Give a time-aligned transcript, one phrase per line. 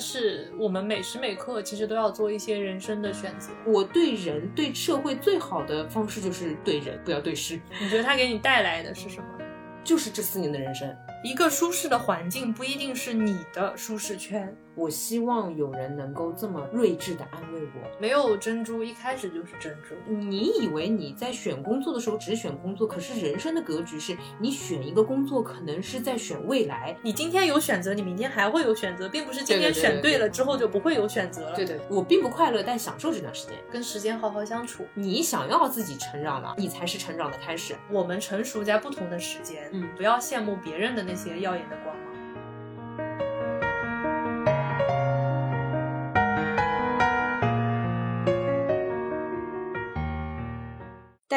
[0.00, 3.50] 是我们每时每刻其实都要做一些人生的选择。
[3.66, 7.60] 我对人对社会最好的方式就是对人，不要对事。
[7.80, 9.26] 你觉得它给你带来的是什么？
[9.84, 10.94] 就是这四年的人生。
[11.22, 14.54] 一个舒适的环境不一定是你的舒适圈。
[14.74, 18.00] 我希望有人能够这么睿智的安慰我。
[18.00, 19.94] 没有珍珠一开始就是珍珠。
[20.06, 26.96] 你以为你在选工作的时候只选工作，可是人生的格局是你选一个工作，可能是在选未来。
[27.02, 31.56] 你今天有选择，你明天还会有选择，并不是今天选对了之后就不会有选择了。
[31.56, 34.86] 对对，我并不快乐，但享受这段时间，跟时间好好相处。
[34.94, 37.74] 你想要自己成长了，你才是成长的开始。
[37.90, 41.94] 我们成熟在不同的时间，嗯，不要羡慕别人的那些耀眼的光。
[41.94, 42.09] 大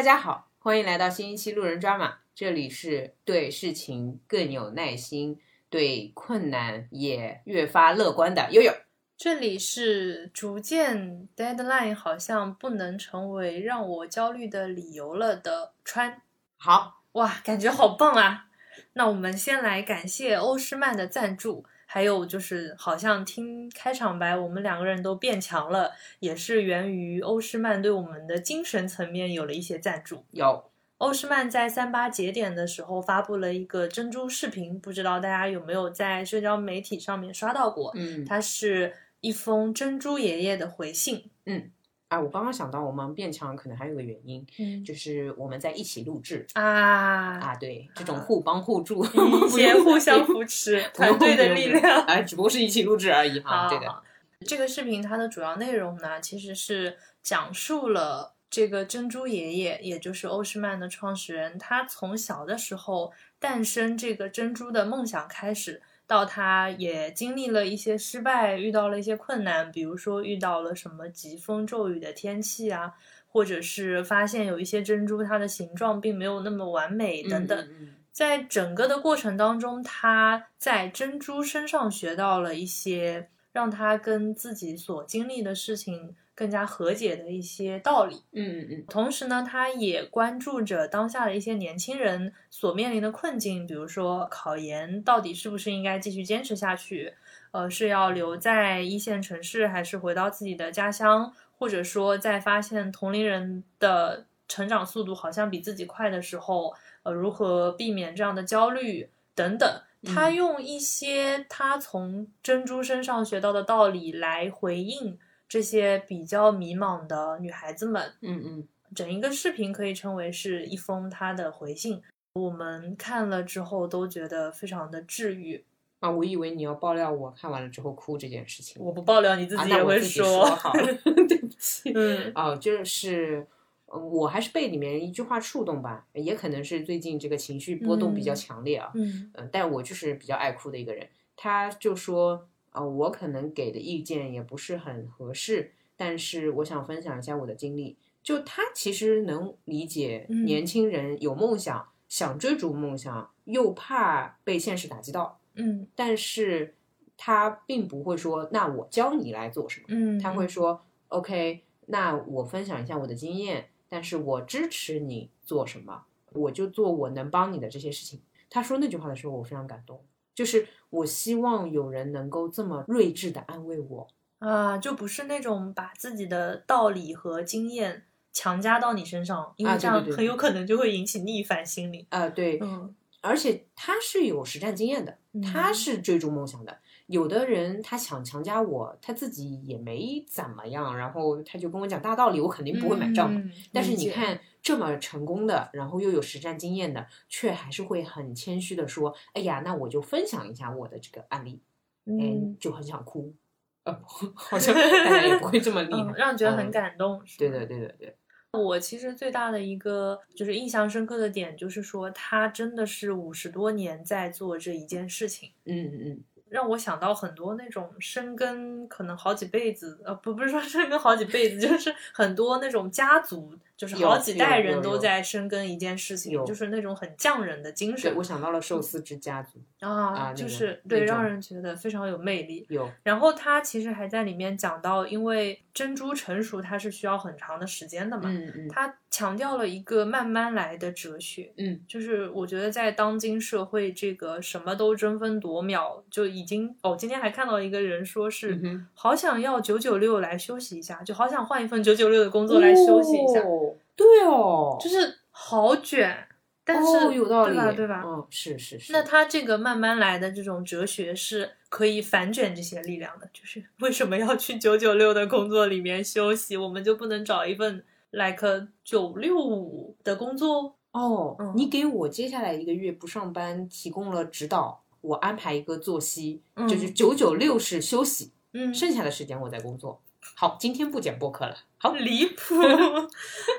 [0.03, 2.15] 家好，欢迎来到新一期路人抓马。
[2.35, 8.73] 这里是对事情更有耐心，对困难也越发乐观的悠悠。
[9.15, 16.21] 这里是逐渐 deadline 好像不能成为让我焦虑的理由了的川。
[16.57, 18.47] 好哇，感觉好棒啊！
[18.93, 21.65] 那我们先来感谢欧诗漫的赞助。
[21.93, 30.25] 还有就是，好像听开场白，我们两个人都变强了，也是源于欧诗漫对我们的精神层面有了一些赞助。
[30.31, 37.91] 有欧诗漫在三八节点的时候发布了一个珍珠视频，不知道大家有没有在社交媒体上面刷到过？
[37.93, 41.29] 嗯，它是一封珍珠爷爷的回信。
[41.45, 41.69] 嗯。
[42.13, 49.03] 啊，我刚刚想到，我们变强可能还有个原因，嗯，就是我们在一起录制啊啊，对，这种互帮互助，
[49.49, 53.67] 先互相扶持， 团队的力量，哎，只不过是一起录制而已哈。
[53.67, 54.03] 对的，
[54.45, 65.81] 这个视频它的主要内容呢，其实是讲述了这个珍珠爷爷，也就是欧诗漫的创始人，他从小的时候诞生这个珍珠的梦想开始。
[66.05, 72.93] 到他也经历了一些失败，遇到了一些困难，比如说遇到了什么疾风骤雨的天气啊，
[73.27, 77.67] 或者是发现有一些珍珠它的形状并没有那么完美等等。
[78.11, 86.15] 在整个的过程当中，他在珍珠身上学到了一些让他跟自己所经历的事情。
[86.35, 88.85] 更加和解的一些道理，嗯嗯嗯。
[88.89, 97.13] 同时呢，他也关注着当下的一些年轻人所面临的困境，比如说考研到底是不是应该继续坚持下去，
[97.51, 106.73] 呃，是要留在一线城市，还是回到自己的家乡，或者说在发现同龄人的成长速度好像比自己快的时候，
[107.03, 109.81] 呃，如何避免这样的焦虑等等。
[110.05, 115.17] 他用一些他从珍珠身上学到的道理来回应。
[115.53, 122.01] 这些比较迷茫的女孩子们，嗯嗯，整一个视频可以称为是一封她的回信。
[122.33, 125.63] 我们看了之后都觉得非常的治愈
[125.99, 126.09] 啊！
[126.09, 130.43] 我以为你要爆料我看完了之后哭这件事情，我不爆料，你自己也会说。
[130.43, 131.91] 好， 对不起。
[131.93, 133.45] 嗯，哦，就是，
[133.85, 138.89] 我还是被里面一句话触动吧，也可能是最近这个情绪波动比较强烈啊。
[138.95, 141.07] 嗯嗯，但我就是比较爱哭的一个人。
[141.35, 142.47] 他就说。
[142.73, 147.97] 啊，我可能给的意见也不是很合适，但是我想分享一下我的经历。
[148.21, 156.75] 就他其实能理解年轻人有梦想，想追逐梦想，又怕被现实打击到，嗯，但是
[157.17, 168.21] 他并不会说，那我教你来做什么，嗯，他会说，OK，那我分享一下我的经验，但是我支持你做什么，我就做我能帮你的这些事情。
[168.49, 170.01] 他说那句话的时候，我非常感动。
[170.35, 174.07] 就是我希望有人能够这么睿智的安慰我
[174.39, 182.27] 啊，就不是那种把自己的道理和经验强加到你身上，因为这样很有可能就会引起逆反心理啊。
[182.27, 186.79] 对，嗯，而且他是有实战经验的，他是追逐梦想的。
[187.13, 193.51] 有的人他想强加我，他自己也没怎么样，然后他就跟我讲大道理，我肯定不会买账。
[193.71, 194.39] 但是你看。
[194.63, 201.59] 这么成功的，然后又有实战经验的，却还是会很谦虚的说：“哎呀，那我就分享一下我的这个案例。”
[202.07, 203.35] 嗯，就很想哭。
[203.83, 203.93] 呃，
[204.33, 207.21] 好像大家也不会这么 厉害，让人觉得很感动。
[207.37, 208.15] 对对对对对。
[208.53, 215.51] 我其实最大的一个就是印象深刻的点，就是说他真的是五十多年在做这一件事情。
[215.65, 216.23] 嗯嗯嗯。
[216.53, 223.57] 让我想到很多那种深根可能好几辈子，呃，不不是说深根好几辈子，就 是很多那种家族。
[223.75, 232.65] 就是好几代人都在深耕一件事情，就是那种很匠人的精对，神我想到了寿司之家族，啊，啊就是那对，让人觉得非常有魅力。
[232.69, 241.53] 有，然后他其实还在里面讲到，因为珍珠成熟它是需要很长的时间的嘛，嗯嗯他强调了一个慢慢来的哲学。
[241.57, 256.27] 嗯，就是我觉得在当今社会，这个什么都争分夺秒，就已经哦，今天还看到一个人说是嗯好想要九九六来休息一下，就好想换一份九九六的工作来休息一下，哦对哦，就是好卷，
[256.65, 257.71] 但是、哦有道理，对吧？
[257.73, 258.03] 对吧？
[258.03, 258.91] 嗯，是是是。
[258.91, 267.83] 那他这个慢慢来的这种哲学是可以反卷这些力量的，就是为什么要去九九六的工作里面休息，我们就不能找一份
[268.13, 270.75] like 九六五的工作？
[270.91, 279.99] 哦，嗯你给我接下来一个月不上班提供了指导，我安排一个作息，就是嗯九九六是休息，嗯，剩下的时间我在工作。
[280.35, 281.57] 好，今天不剪播客了。
[281.77, 282.55] 好，离谱。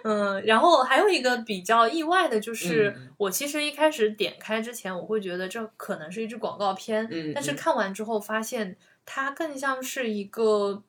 [0.04, 10.82] 嗯，然后还有一个比较意外的就是，嗯我其实一开始点开之前，我会觉得这可能是一支广告片，嗯但是嗯看完之后发现它更像是一个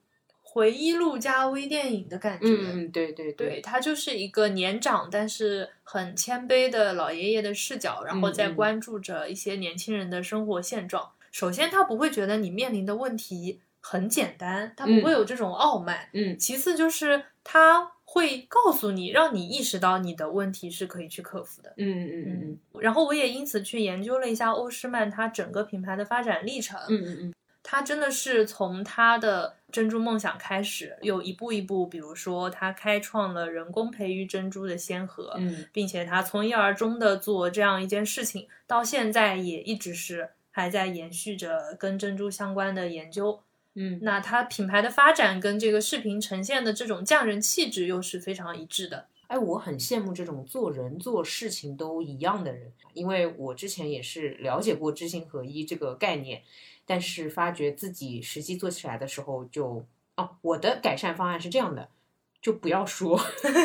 [0.55, 2.47] 回忆录加微电影的感觉。
[2.47, 11.11] 嗯嗯，对对对，，他就是一个年长但是很谦卑的老爷爷的视角，然后在嗯关注着一些年轻人的生活现状。
[11.29, 16.07] 首先，他不会觉得你面临的问题很简单，他不嗯会有这种傲慢。
[16.13, 21.73] 嗯其次就是他会告诉你，让你意识到你的问题是可以去克服的。
[21.75, 26.79] 嗯嗯嗯然后我也因此去研究了一下欧诗漫它整个品牌的发展历程。
[26.87, 27.33] 嗯嗯嗯
[27.67, 43.41] 他真的是从他的珍珠梦想开始，有一步一步，比如说他开创了人工培育珍珠的先河，嗯并且他从一而终的做这样一件事情，到现在也一直是还在延续着跟珍珠相关的研究。
[43.73, 49.07] 嗯，那它品牌的发展跟这个视频呈现的这种匠人气质又是非常一致的。
[49.27, 56.43] 哎，我很羡慕这种做人做事情都一样的人，因为我之前也是了解过知行合一这个概念，
[56.85, 59.85] 但是发觉自己实际做起来的时候就，
[60.15, 61.89] 哦，我的改善方案是这样的，
[62.41, 63.19] 就不要说，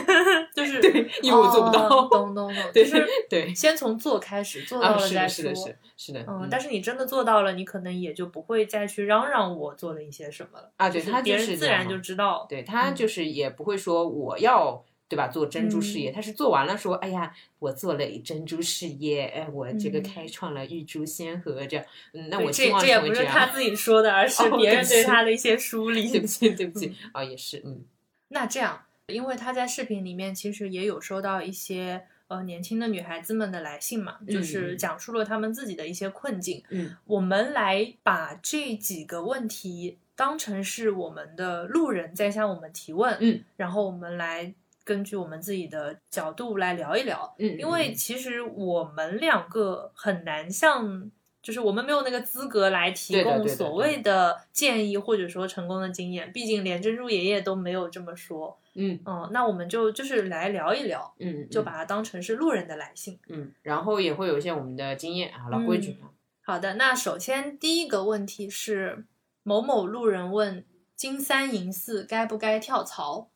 [0.56, 5.66] 就是对，因为我做不到，哦懂懂懂，对就是对，先从做开始，做了再是的，是说。
[5.66, 12.46] 的，是是的，嗯，但是你真的做到了，你可能也就不会再去嚷嚷我做了一些什么了啊，对他就别人自然就知道。
[12.48, 14.84] 对他嗯就是也不会说我要。
[15.10, 15.26] 对吧？
[15.26, 23.12] 做珍珠事业，嗯他是做完了说，哎呀，我做了珍珠事业，哎，我这个嗯开创了玉珠仙河，这样，嗯，那我希望这这也不。
[23.12, 26.26] 是他自己说的，而是哦别人对他的一些梳理对不。
[26.28, 27.84] 起，对不起，啊、也是，嗯
[28.28, 36.62] 那这样，因为他在视频里面其实也有收到一些呃年轻的女孩子们的来信嘛，就嗯是嗯讲述了她们自己的一些困境。
[36.70, 44.54] 嗯我们来把这几个问题当成是我们的路人在向我们提问，嗯，然后我们来
[44.90, 47.32] 根据我们自己的角度来聊一聊。
[47.38, 51.08] 嗯，因为其实我们两个很难像，
[51.40, 58.58] 就是我们没有那个资格来提供所谓的建议或者说成功的经验，毕竟连珍珠爷爷都没有这么说。
[58.74, 63.16] 嗯嗯，那我们就就是来聊一聊，嗯，就把它当成是路人的来信。
[63.28, 66.10] 嗯，然后也会有一些我们的经验啊，老规矩啊，
[66.42, 69.04] 好的，那首先第一个问题是
[69.44, 70.64] 某某路人问
[70.96, 73.28] 金三银四该不该跳槽，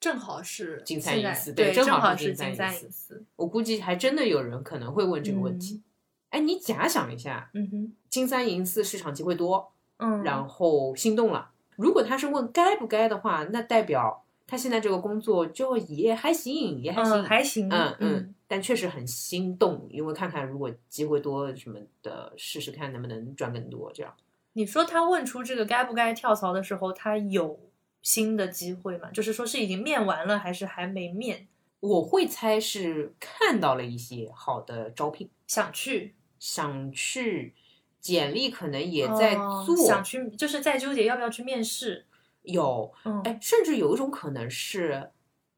[0.00, 3.22] 正好是金三银四对对，正好好是金三银四。
[3.36, 5.82] 我估计还真的有人可能会问这个问题。
[6.30, 11.50] 哎、你假想一下，嗯哼，金三银四市场机会多，嗯，然后心动了。
[11.76, 23.90] 如果他是问该不该的话，那代表他现在这个工作就也还行，也还行，嗯还行，嗯嗯，但确实很心动，因为看看如果机会多什么的，试试看能不能赚更多。
[23.92, 24.14] 这样，
[24.52, 27.58] 你说他问出这个该不该跳槽的时候，他有
[28.02, 29.10] 新的机会嘛？
[29.10, 31.48] 就是说是已经面完了，还是还没面？
[31.80, 37.54] 我会猜是看到了一些好的招聘，想去，想去，
[38.00, 42.06] 简历可能也在哦做，想去，就是在纠结要不要去面试。
[42.42, 45.10] 有，嗯，哎，甚至有一种可能是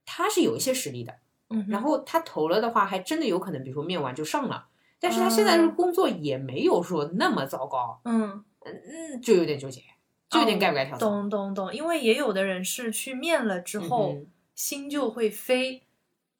[0.04, 1.14] 他是有一些实力的，
[1.50, 4.66] 嗯，然后他投了的话，还真的有可能，比如说面完就上了，
[4.98, 9.80] 但是他现在哦这个工作也没有说那么糟糕，嗯，嗯，就有点纠结，
[10.32, 11.06] 就有点该不该跳槽。
[11.06, 15.82] 哦懂懂懂，因为也有的人是去面了之后，嗯心就会飞。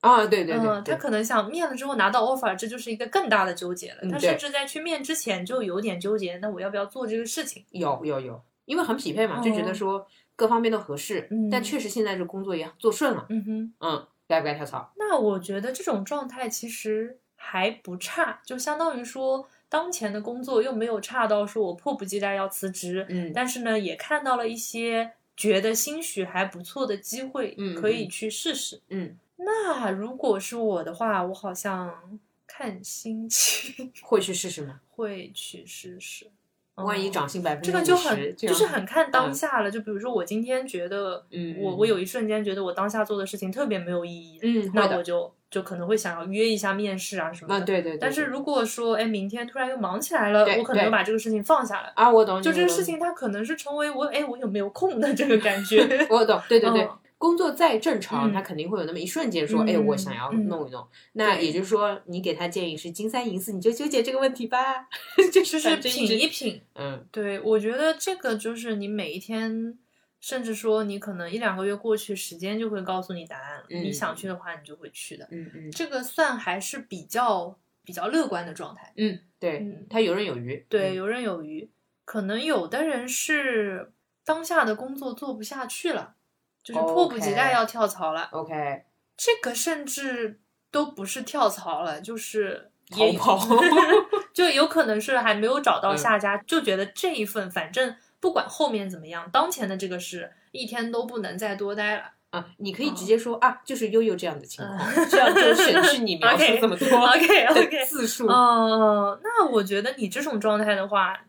[0.00, 3.98] 啊，对对对，他可能想面了之后拿到 offer，这就是一个更大的纠结了。
[4.02, 7.64] 嗯他甚至在去面之前就有点纠结，那我要不要做这个事情？
[7.70, 14.92] 有有有，因为很匹配嘛，就觉得哦说各方面都合适，嗯但确实现在这工作也做顺了，嗯哼，嗯，该不该跳槽？
[14.96, 28.82] 那我觉得这种状态其实还不差，就相当于说当前的工作又没有差到说我迫不及待要辞职，嗯但是呢也看到了一些觉得兴许还不错的机会，嗯可以去试试。
[28.90, 34.80] 嗯那如果是我的话，我好像看心情 会去试试吗？
[34.90, 36.30] 会去试试。
[36.74, 39.70] 万一涨薪百分之这个就很就是很看当嗯下了。
[39.70, 47.64] 就比如说我今天觉得，嗯嗯我我有一瞬间觉得我当下做的事情特别没有意义，嗯，那我就就可能会想要约一下面试啊什么啊，的。
[47.66, 47.92] 对对对。
[47.92, 51.92] 对但是如果说，哎，明天突然又忙起来了，我可能就把这个事情放下来。
[51.94, 55.86] 啊，我懂就这个事情，它可能是成为我，哎，我有没有空的这个感觉。
[56.10, 56.82] 我懂，对对对。
[56.82, 64.88] 嗯工作再正常，嗯他肯定会有那么一瞬间说：“嗯哎，我想要嗯弄一弄。”那也就是说，你给他建议是金三银四，你就纠结这个问题吧，
[65.32, 66.60] 就就是是品一品。
[66.74, 69.78] 嗯对，我觉得这个就是你每一天，
[70.22, 73.64] 甚至说你可能一两个月过去，时间就会告诉你答案了。
[73.68, 75.28] 嗯你想去的话，你就会去的。
[75.32, 78.92] 嗯嗯这个算还是比较比较乐观的状态。
[78.96, 80.64] 嗯，对嗯，他游刃有余。
[80.68, 81.68] 对，嗯游刃有余。
[82.04, 83.92] 可能有的人是
[84.24, 86.14] 当下的工作做不下去了，
[86.62, 88.28] 就是迫不及待要跳槽了。
[88.30, 88.84] ，OK，
[89.16, 93.56] 这个甚至都不是跳槽了，就是也逃跑。
[94.32, 102.04] 就有可能是还没有找到嗯下家，就觉得这一份反正不管后面怎么样，当前的这个事一天都不能再多待了。
[102.30, 104.78] 啊，你可以嗯直接说啊，就是悠悠这样的情况，
[105.10, 108.26] 这样就省去你描述 这么多 OK OK 字数。
[108.28, 111.26] 哦，那我觉得你这种状态的话，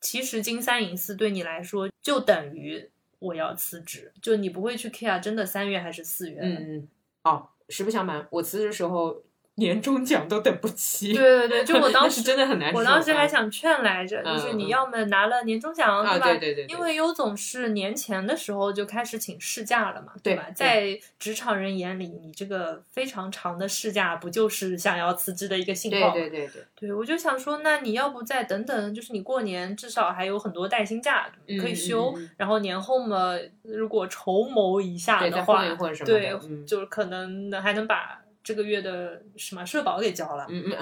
[0.00, 2.88] 其实金三银四对你来说就等于
[3.18, 6.38] 我要辞职，就你不会去 care 真的三月还是四月。
[6.40, 6.88] 嗯嗯，
[7.24, 9.22] 哦，实不相瞒，我辞职的时候
[9.56, 11.12] 年终奖都等不起。
[11.12, 12.78] 对对对，就我当时是真的很难受。
[12.78, 16.26] 我当时还啊想劝来着，就是你要么拿了年终奖，对，吧？
[16.26, 20.14] 对对对，对因为优总是年前的时候就开始请事假了嘛，吧？
[20.22, 26.12] 对吧在职场人眼里，你这个非常长的事假，不就是想要辞职的一个信号吗？
[26.12, 35.64] 对对对对，对我就想说，那你要不再等等，就是你过年至少还有很多带薪假嗯可以休，然后年后嘛，如果筹谋一下，的话
[36.04, 40.46] 对，嗯，就是可能还能把这个月的什么社保给交了。
[40.48, 40.78] 嗯嗯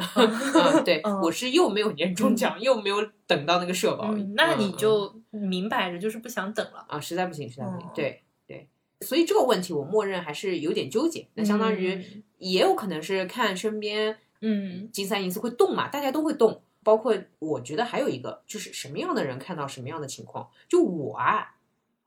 [0.52, 6.84] 嗯， 对嗯，我是又没有年终奖，又没有等到那个社保，嗯，那你嗯就明摆着就是不想等了。
[6.90, 8.68] 啊，实在不行，实在不行嗯，对对，
[9.00, 11.26] 所以这个问题我默认还是有点纠结。
[11.32, 16.60] 那相当于嗯也有可能是看身边嗯金三银四会动嘛，大家都会动。
[16.82, 21.53] 包括我觉得还有一个就是什么样的人看到什么样的情况，就我啊。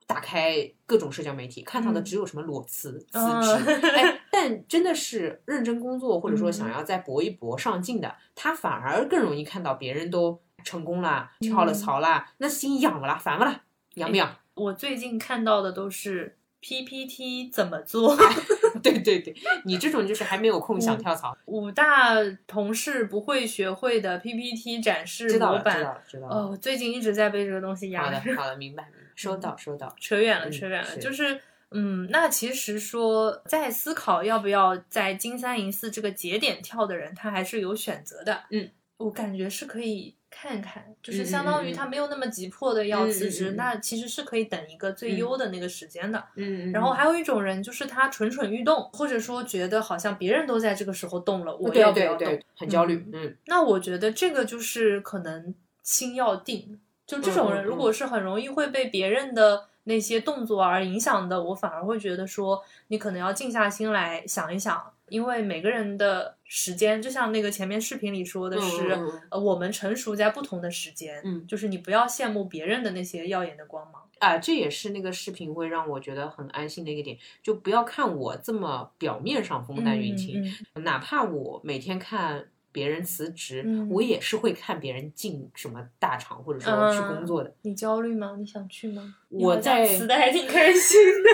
[0.07, 13.61] 打开各种社交媒体，看到的嗯只有什么裸辞、辞嗯职， 哎，但真的是认真工作或者说嗯想要再搏一搏上进的，他反而更容易看到别人都成功啦、跳了嗯槽啦，那心痒不啦、烦不啦、
[13.95, 14.33] 痒不痒？
[14.55, 18.15] 我最近看到的都是 PPT 怎么做，
[18.81, 19.35] 对对对，
[19.65, 22.15] 你这种就是还没有空想嗯跳槽，五大
[22.47, 25.83] 同事不会学会的 PPT 展示知道了，知模板。
[25.83, 26.35] 道了，知道了。
[26.35, 28.31] 哦，最近一直在被这个东西好压着。
[28.33, 29.93] 的，好的， 明白，明白收到，收到。
[29.99, 31.41] 扯远了，嗯扯远了，是就是。
[31.71, 38.45] 嗯，那其实说在思考要不要在金三银四这个节点跳的人，他还是有选择的。
[38.51, 46.23] 嗯，我感觉是可以看看，就嗯是相当于他没有那么急迫的要辞职，那其实是可以等一个最优的那个时间的。
[46.37, 52.19] 嗯，然后还有一种人，就是他蠢蠢欲动，或者说觉得好像别人都在这个时候动了，我要不要动？
[52.19, 53.05] 对对，很焦虑。
[53.11, 56.79] 嗯那我觉得这个就是可能心要定。
[57.07, 68.99] 就这种人，如果是很容易会被别人的那些动作而影响的，我反而会觉得说，你可能要静下心来想一想，因为每个人的时间，就像那个前面视频里说的是，
[69.29, 71.47] 呃，我们成熟在不同的时间，嗯。
[71.47, 74.03] 就是你不要羡慕别人的那些耀眼的光芒。
[74.19, 80.83] 啊，这也是那个视频会让我觉得很安心的一个点，就不要看我这么表面上风淡云轻，嗯嗯。
[80.83, 87.53] 哪怕我每天看别人辞职，嗯我也是会看别人进什么大厂或者说去嗯工作的。
[87.63, 88.35] 你焦虑吗？
[88.37, 89.15] 你想去吗？
[89.29, 91.29] 我在辞的还挺开心的。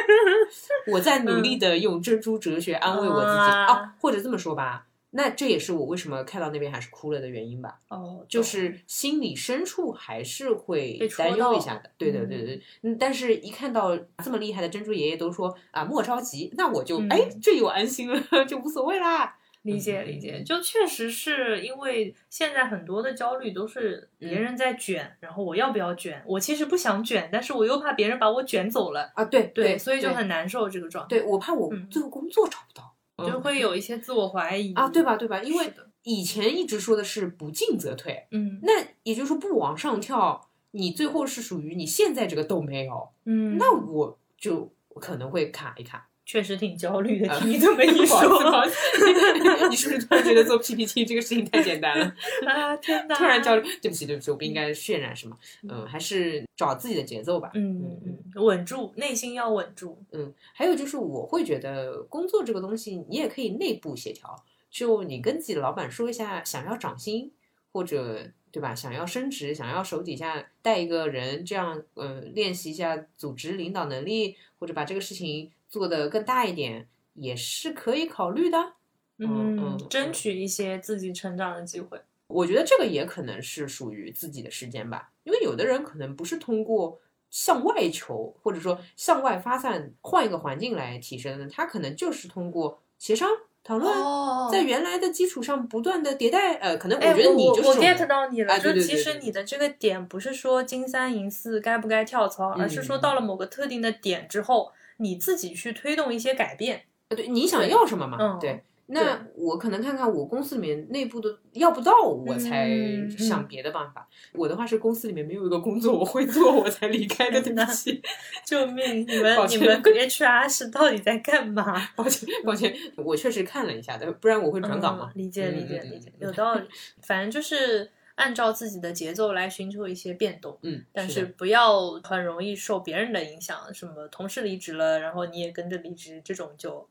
[0.94, 7.80] 我在努力的用珍珠哲学安慰我自己啊啊，或者这么说吧，那这也是我为什么看到那边还是哭了的原因吧。
[7.90, 19.38] 哦，就是心里深处还是会担忧一下的，对对对对，嗯，但是一看到这么厉害的珍珠爷爷都说啊莫着急，那我就嗯哎这又安心了， 就无所谓啦。
[19.64, 26.22] 理解嗯理解，就确实是因为现在很多的焦虑都是别人在卷，然后我要不要卷？
[26.26, 35.02] 我其实不想卷，但是我又怕别人把我卷走了，啊，对对，所以就很难受这个状态，对我怕我嗯最后工作找不到，嗯就会有一些自我怀疑啊，对？
[35.02, 35.42] 吧对吧？
[35.42, 46.10] 因为以前一直说的是不进则退，嗯那也就是说不往上跳，你最后是属于你现在这个都没有，嗯，那我就可能会卡一卡。
[46.26, 48.66] 确实挺焦虑的，听你这么一 说
[49.70, 52.06] 你是不是突然觉得做 PPT 这个事情太简单了？
[52.48, 53.16] 啊，天哪！
[53.16, 55.38] 突然焦虑，对不起对不起，我不应该渲染什么，
[55.70, 57.52] 嗯，还是找自己的节奏吧。
[57.56, 59.98] 嗯嗯嗯，稳住，内心要稳住。
[60.12, 64.36] 嗯，还有就是我会觉得工作这个东西，你也可以内部协调，
[64.72, 67.32] 就你跟自己的老板说一下，想要涨薪
[67.72, 78.74] 或者对吧，想要升职，想要手底下带一个人，这样呃练习一下组织领导能力，或者把这个事情做的更大一点，也是可以考虑的。
[79.18, 82.00] 嗯嗯争取一些自己成长的机会。
[82.28, 87.00] 我觉得这个也可能是属于自己的时间吧，因为有的人可能不是通过
[87.32, 93.28] 向外求，或者说向外发散，换一个环境来提升的，他可能就是通过协商
[93.64, 96.54] 讨论，哦在原来的基础上不断的迭代。
[96.56, 106.84] 呃，可能哎，我觉得你我我就是这种 get 到你了，啊就其实你的这个点不是说金三银四该不该跳槽，而是说嗯到了某个特定的点之后，你自己去推动一些改变。
[107.10, 108.18] 呃对你想要什么嘛？
[108.20, 108.64] 嗯对。
[108.88, 114.08] 那我可能看看我公司里面内部的要不到，我才嗯想别的办法。
[114.34, 117.40] 我的话是公司里面没有一个工作我会做，我才离开的。
[117.42, 118.02] 对不起，
[118.46, 119.08] 救命！
[119.08, 121.90] 你们你们 HR 是到底在干嘛？
[121.96, 125.22] 抱歉，抱歉，我确实看了一下的，不然我会转岗嘛嗯。
[125.22, 126.68] 理解嗯理解理解，嗯有道理。
[127.02, 136.88] 反正就是按照自己的节奏来寻求一些变动，嗯，但是不要很容易受别人的影响，什么同事离职了，然后你也跟着离职，这种就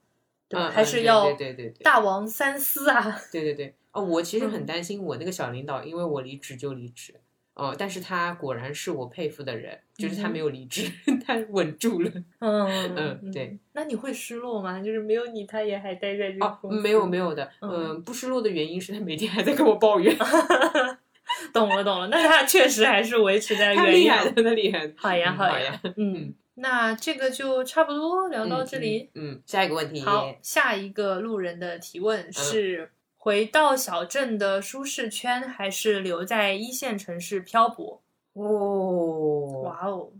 [0.48, 1.82] 对还是要对对对对。
[1.84, 3.20] 大王三思啊。
[3.30, 4.66] 对对对，哦，我其实很嗯。
[4.66, 7.14] 担心我那个小领导，因为我离职就离职，
[7.54, 10.90] 哦，但是他果然是我佩服的人，就是他没有离职，
[11.24, 12.10] 他稳住了。
[12.40, 13.56] 嗯嗯对。
[13.72, 14.80] 那你会失落吗？
[14.82, 17.70] 就是没有你，他也还待在这个哦，没有没有的，嗯。
[17.92, 20.14] 嗯，不失落的原因是他每天还在跟我抱怨，
[21.52, 24.42] 懂 了懂了，那他确实还是维持在他原样厉害的，。
[24.42, 24.94] 那厉害的。
[24.96, 29.10] 好呀嗯好呀，嗯，那这个就差不多聊到嗯这里。
[29.14, 38.02] 嗯，嗯下一个问题，好，下一个路人的提问是：回到小镇的舒适圈，还是留在一线城市漂泊？
[38.34, 40.10] 哦，哇哦，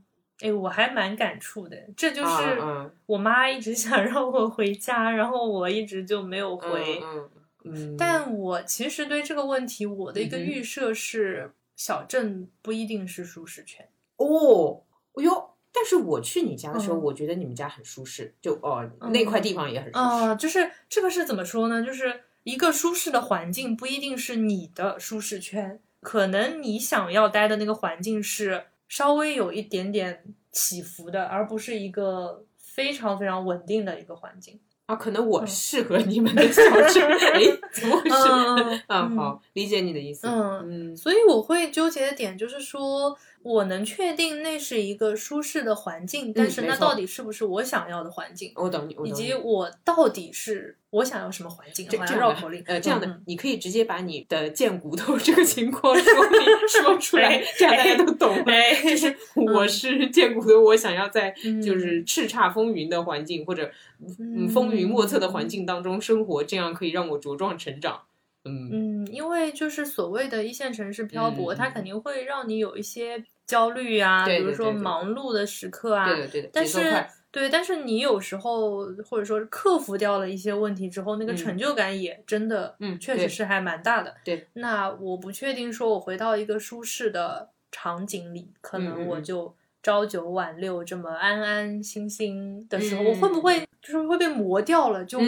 [0.41, 1.77] 哎，我还蛮感触的。
[1.97, 7.01] 这就啊是嗯我妈一直想让我回家，然后我一直就没有回。
[7.03, 7.29] 嗯
[7.65, 13.89] 嗯，但我其实对这个问题，我的一个预设是，小镇不一定是舒适圈。
[14.17, 14.83] 哦，
[15.15, 15.49] 哎呦。
[15.75, 19.99] 但是我去你家的时候，嗯我觉得你们家很舒适，就哦嗯那块地方也很舒适。
[19.99, 21.83] 啊、就是这个是怎么说呢？
[21.83, 30.23] 就是一个舒适的环境不一定是你的舒适圈，可能你想要待的那个环境是稍微有一点点
[30.53, 34.61] 起伏的，而不是一个非常非常稳定的一个环境。
[34.93, 37.03] 啊，可能我嗯适合你们的小镇，
[37.33, 37.41] 哎，
[37.73, 38.17] 怎么回事？
[38.29, 40.27] 嗯啊，嗯好，理解你的意思。
[40.29, 48.53] 嗯嗯所以我会纠结的点就是说，我能确定那是一个舒适的环境，但是那到底是不是我想要的环境？
[48.57, 49.33] 我懂你，以及。
[49.35, 51.87] 我到底是我想要什么环境？
[51.99, 52.63] 好这绕口令。
[52.67, 58.45] 呃，这样的，嗯你可以直接把你的贱骨头 这个情况说明说出来哎，这样大家都懂
[58.85, 68.03] 就是我是贱骨头，我想要在嗯就是叱咤风云的环境，或者嗯嗯风云莫测的环境当中生活，这样可以让我茁壮成长。
[68.45, 76.07] 嗯嗯，因为就是所谓的一线城市漂泊，嗯它肯定会让你有一些焦虑啊，比如说忙碌的时刻啊。
[76.07, 77.05] 对的对的，但是。
[77.33, 84.15] 对，但是你有时候或者说是克服掉了一些问题之后，那个嗯成就感也真的，嗯确实是还蛮大的。
[84.23, 95.03] 对，那我不确定说我回到一个舒适的场景里，可嗯能我就朝九晚六这么安安心心的时候，嗯我会不会就是会被磨掉了？
[95.03, 95.19] 就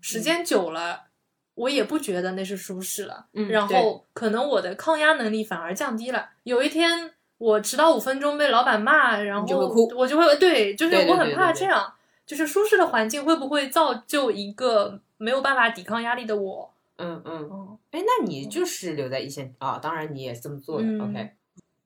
[0.00, 1.04] 时间久了，
[1.54, 3.26] 我也不觉得那是舒适了。
[3.34, 6.30] 嗯然后可能我的抗压能力反而降低了。
[6.42, 11.92] 有一天我迟到五分钟被老板骂，然后你就会哭我就会对，就是我很对对对怕这样，
[12.26, 16.74] 就是舒适的环境会不会造就一个没有办法抵抗压力的我？
[16.96, 17.48] 嗯嗯。
[17.50, 19.78] 嗯哎，那你就是留在一线啊？
[19.78, 20.86] 当然你也是这么做的。
[20.86, 21.30] 嗯 OK，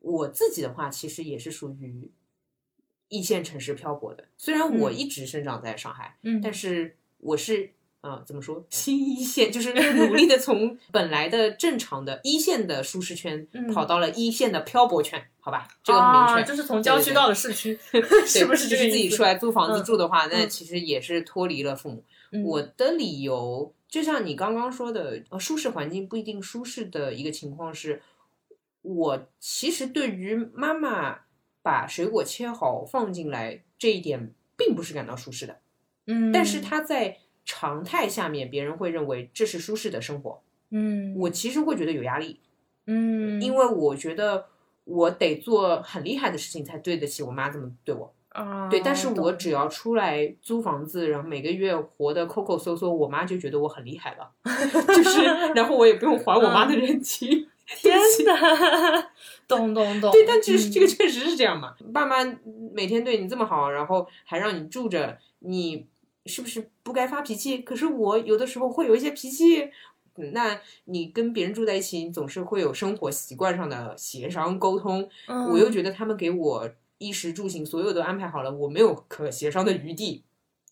[0.00, 2.10] 我自己的话其实也是属于
[3.08, 4.24] 一线城市漂泊的。
[4.36, 15.66] 虽然我嗯一直生长在上海，嗯，但是我是呃怎么说新一线，就是努力的 从本来的正常的一线的舒适圈嗯跑到了一线的漂泊圈，好吧？
[15.82, 16.40] 这个很明确。
[16.40, 22.04] 啊，就是从郊区到了市区， 对是不是就是自己出来租房子嗯住的话，那嗯其实也是脱离了父母。
[22.30, 28.02] 嗯我的理由就像你刚刚说的，呃，舒适环境不一定舒适的一个情况是，
[28.82, 31.20] 我其实对于妈妈
[31.62, 35.58] 把水果切好放进来这一点，并不是感到舒适的。
[36.06, 37.16] 嗯，但是她在
[37.48, 42.38] 常态下面，别人会认为这是舒适的生活，嗯，我其实会觉得有压力，
[42.86, 44.44] 嗯，因为我觉得
[44.84, 48.12] 我得做很厉害的事情才对得起我妈这么对我。
[48.28, 54.30] 啊，对，但是我只要出来租房子，然后每个月活得抠抠搜搜，我妈就觉得我很厉害了，
[54.94, 57.48] 就是，然后我也不用还我妈的人情。
[57.66, 59.06] 天呐，
[59.46, 60.10] 懂懂懂。
[60.10, 62.16] 对，但其实嗯这个确实是这样嘛，爸妈
[62.72, 65.86] 每天对你这么好，然后还让你住着，你
[66.28, 67.58] 是不是不该发脾气？
[67.58, 69.62] 可是我有的时候会有一些脾气。
[69.62, 75.08] 嗯那你跟别人住在一起，你总是会有生活习惯上的协商沟通。
[75.28, 80.24] 嗯我又觉得他们给我衣食住行所有都安排好了，我没有可协商的余地。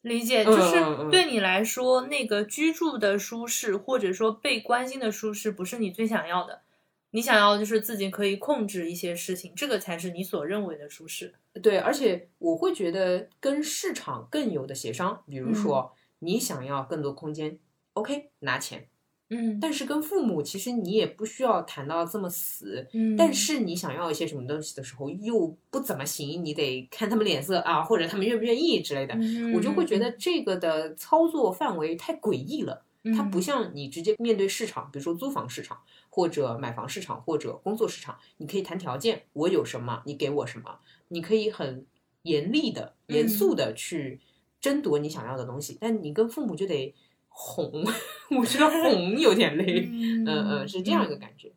[0.03, 6.63] 理解，嗯就是对你来说，那个居住的舒适，或者说被关心的舒适，不是你最想要的。
[7.11, 11.35] 你想要就是自己可以控制一些事情，这个才是你所认为的舒适。
[11.63, 17.59] 对，而且我会觉得跟市场更有的协商，比如说、嗯你想要更多空间
[17.93, 18.89] ，OK，拿钱。
[19.29, 29.15] 嗯但是跟父母其实你也不需要谈到这么死，嗯，但是你想要一些什么东西的时候又不怎么行，你得看他们脸色啊，或者他们愿不愿意之类的。
[29.17, 33.41] 嗯我就会觉得这个的操作范围太诡异了，它不嗯。
[33.41, 41.87] 像你直接面对市场，比如说租房市场或者买房市场或者工作市场，你可以谈条件，我有什么，你给我什么，你可以很
[42.23, 44.21] 严厉的、严肃的去
[44.61, 46.95] 争夺你想要的东西，但你跟父母就得
[47.29, 47.85] 哄，
[48.39, 51.53] 我觉得哄有点 累，嗯嗯嗯，是这样一个感觉，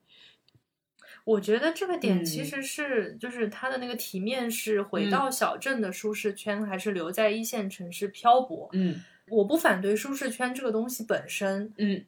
[1.25, 2.45] 我觉得这个点其嗯。
[2.45, 5.09] 实是，就是他的那个题面是回嗯。
[5.09, 8.69] 到小镇的舒适圈，还是留在一线城市漂泊。
[8.71, 12.05] 嗯我不反对舒适圈这个东西本身，嗯，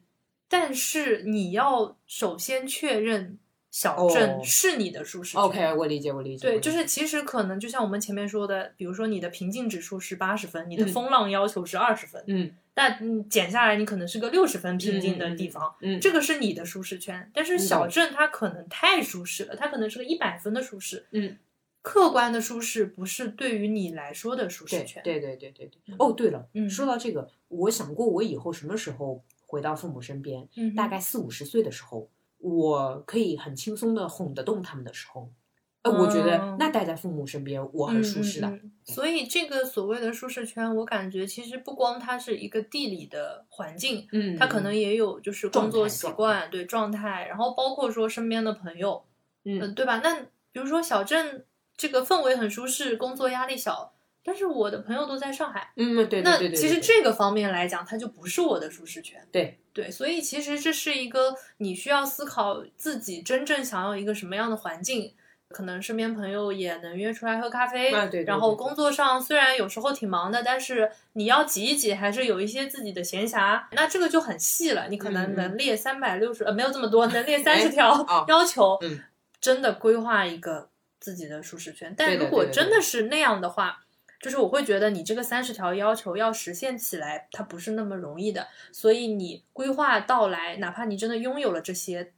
[0.48, 3.38] 但是你要首先确认
[3.70, 5.40] 小哦镇是你的舒适圈。
[5.40, 10.88] OK，我理解，我理解，对，就是其实可能就像我们前面说的，比如说你的平静指数是八十分，你的嗯。
[10.88, 12.50] 风浪要求是二十分，嗯。
[12.74, 17.30] 但嗯减下来你可能是个六十分平静的地方，嗯，这个是你的舒适圈。
[17.34, 21.36] 但是嗯小镇它可能太舒适了，它可能是个一百分的舒适，嗯，
[21.82, 25.02] 客观的舒适不是对于你来说的舒适圈。
[25.02, 25.94] 对对对对对。
[25.98, 35.28] 哦，对了，嗯说到这个，我想过我以后什么时候回到父母身边，嗯，大概四五十岁的时候，我可以很轻松的哄得动他们的时候，
[35.82, 38.58] 呃，我觉得嗯那待在父母身边我很舒适的。
[38.84, 49.04] 所以这个所谓的舒适圈，我感觉其实不光它是一个地理的环境，嗯它可能也有就是工作习惯，对状态，然后包括说身边的朋友，
[49.44, 49.98] 嗯呃对吧？
[49.98, 50.20] 那
[50.52, 51.44] 比如说小镇
[51.76, 53.92] 这个氛围很舒适，工作压力小，
[54.24, 56.50] 但是我的朋友都在上海，嗯，对对对对对。
[56.50, 59.20] 那其实这个方面来讲，它就不是我的舒适圈。
[59.32, 65.14] 对对，所以其实这是一个你需要思考自己真正想要一个什么样的环境。
[65.54, 73.62] 可能身边朋友也能约出来喝咖啡，啊对对然后工作上虽然有时候挺忙的，但是你要挤一挤，还是有一些自己的闲暇。
[73.72, 78.98] 那这个就很细了，你可能能列三百六十，呃，没有这么多，能列 三哎十条哦要求，嗯
[79.42, 80.70] 真的规划一个
[81.02, 81.92] 自己的舒适圈。
[81.94, 83.84] 但如果真的是那样的话，
[84.20, 88.46] 就是我会觉得你这个三十条要求要实现起来，它不是那么容易的。
[88.70, 92.12] 所以你规划到来，哪怕你真的拥有了这些，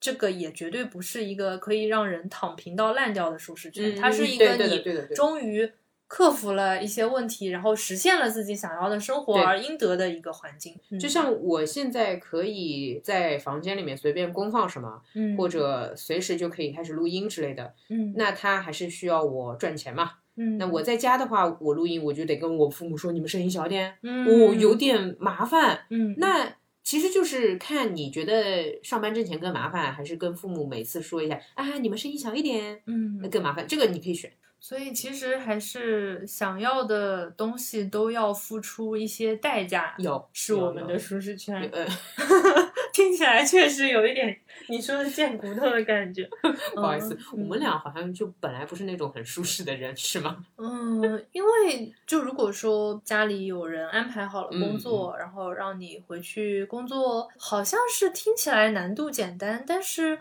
[0.00, 3.94] 这个也绝对不是一个可以让人躺平到烂掉的舒适圈。
[3.94, 4.82] 嗯它是一个你
[5.14, 5.70] 终于
[6.06, 10.78] 克服了一些问题，然后实现了自己想要的生活而应得的一个环境。
[10.90, 20.12] 嗯就像我现在可以在房间里面随便公放什么，嗯，或者随时就可以开始录音之类的，嗯，那他还是需要我赚钱嘛。
[20.36, 25.86] 嗯，那我在家的话，我录音我就得跟我父母说，你们声音小点，嗯哦，有点麻烦。
[25.90, 33.66] 嗯，那其实就是看你觉得上班挣钱更麻烦，还是跟父母每次说一下啊，你们声音小一点嗯那更麻烦。
[33.66, 34.30] 这个你可以选。
[34.60, 41.68] 所以其实还是想要的东西都要付出一些代价，有是我们的舒适圈。
[41.72, 41.86] 呃，
[42.92, 46.26] 听起来确实有一点你说的贱骨头的感觉。
[46.74, 50.44] 不好意思，嗯我们俩好像就本来不是那种很舒适的人，是吗？
[50.56, 60.18] 嗯，因为就如果说家里有人安排好了嗯工作，然后让你回去工作，好像是听起来难度简单，但是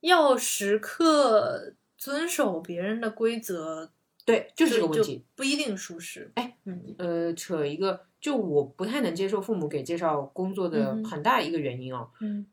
[0.00, 3.90] 要时刻遵守别人的规则，
[4.24, 5.22] 对，就是这个问题。
[5.36, 6.32] 不一定舒适。
[6.34, 12.46] 哎，嗯呃，扯一个，就我不太能接受父母给介绍工作的很大一个原因哦，嗯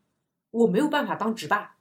[0.52, 1.78] 我没有办法当直爸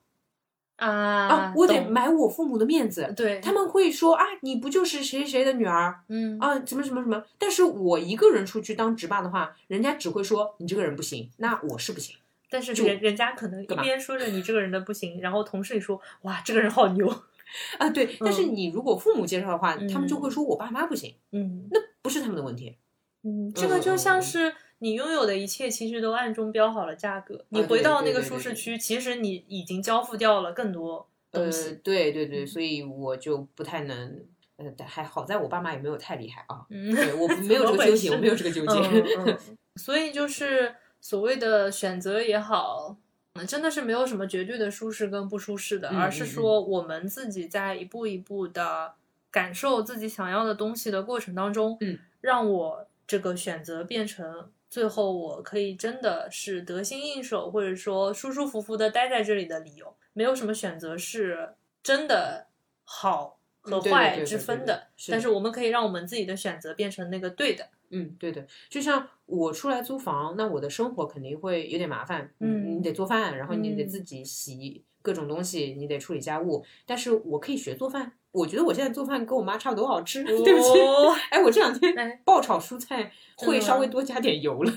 [0.76, 3.12] 啊啊，我得买我父母的面子。
[3.16, 7.24] 对他们会说啊，你不就是谁谁谁的女儿嗯啊，什么什么什么？
[7.36, 12.14] 但是我一个人出去当直爸的话，人家只会说你这个人不行，那我是不行。
[12.48, 17.06] 但是人人家可能一边说着你这个人的不行，然后同事也说哇这个人好牛，
[17.78, 22.76] 啊，对，但是嗯你如果父母介绍的话，他们就会嗯说我爸妈不行，嗯那不是他们的问题。
[23.22, 34.24] 嗯，这个就像是你拥有的一切其实都暗中标好了价格，你回到那个舒适区，其实你已经交付掉了更多东呃西。，对对对，嗯所以我就不太能
[34.56, 38.78] 呃，但还好在我爸妈也没有太厉害啊，嗯，对我没有这个纠结，我没有这个纠结。
[38.80, 39.38] 嗯嗯
[39.76, 42.96] 所以就是所谓的选择也好，嗯
[43.44, 48.94] 真的是没有什么绝对的舒适跟不舒适的，嗯而是嗯说我们自己在一步一步的
[49.32, 59.94] 感受自己想要的东西的过程当中，嗯，让我这个选择变成最后我可以真的是得心应手，或者说舒舒服服的待在这里的理由。
[60.12, 61.50] 没有什么选择是
[61.82, 62.46] 真的
[62.84, 67.68] 好和坏之分的但是我们可以让我们自己的选择变成那个对的。
[67.90, 74.06] 嗯，对的，就像我出来租房，那我的生活肯定会有点麻烦，嗯你得做饭，然后你得嗯自。
[74.06, 84.72] 己洗各种东西，你得处理家务，但是我可以学做饭，我觉得我现在做饭跟我妈差不多好吃，对不起，哦 哎，我这两天哎爆炒蔬菜会稍微多加点油了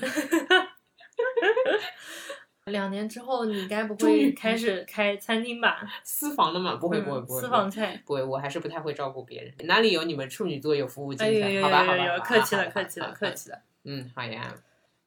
[2.70, 5.88] 两年之后，你该不会开始开餐厅吧？
[6.02, 8.02] 私房的嘛，不会不会嗯不会，私房菜。
[8.04, 11.62] 不会，我还是不太会照顾别人，哪里有你们处女座有服务精神？
[11.62, 13.58] 好吧好吧，呦，客气了，客气了，客气了。
[13.84, 14.54] 嗯，好呀。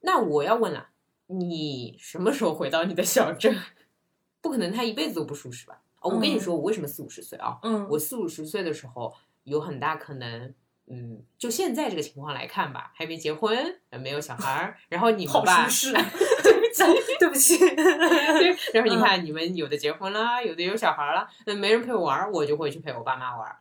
[0.02, 0.88] 那我要问了，
[1.28, 3.56] 你什么时候回到你的小镇？
[4.42, 5.82] 不可能，他一辈子都不舒适吧？
[6.02, 7.58] 哦，我跟你嗯说，我为什么四五十岁啊？
[7.64, 9.14] 嗯，我四五十岁的时候，
[9.46, 10.54] 有很大可能，
[10.88, 16.04] 嗯，就现在这个情况来看吧，还没结婚，呃没有小孩儿，然后你们好吧，舒适啊！
[17.20, 23.58] 对不起， 对，然后你嗯看你们有的结婚了，有的有小孩了，那没人陪我玩儿，我就会去陪我爸妈玩儿。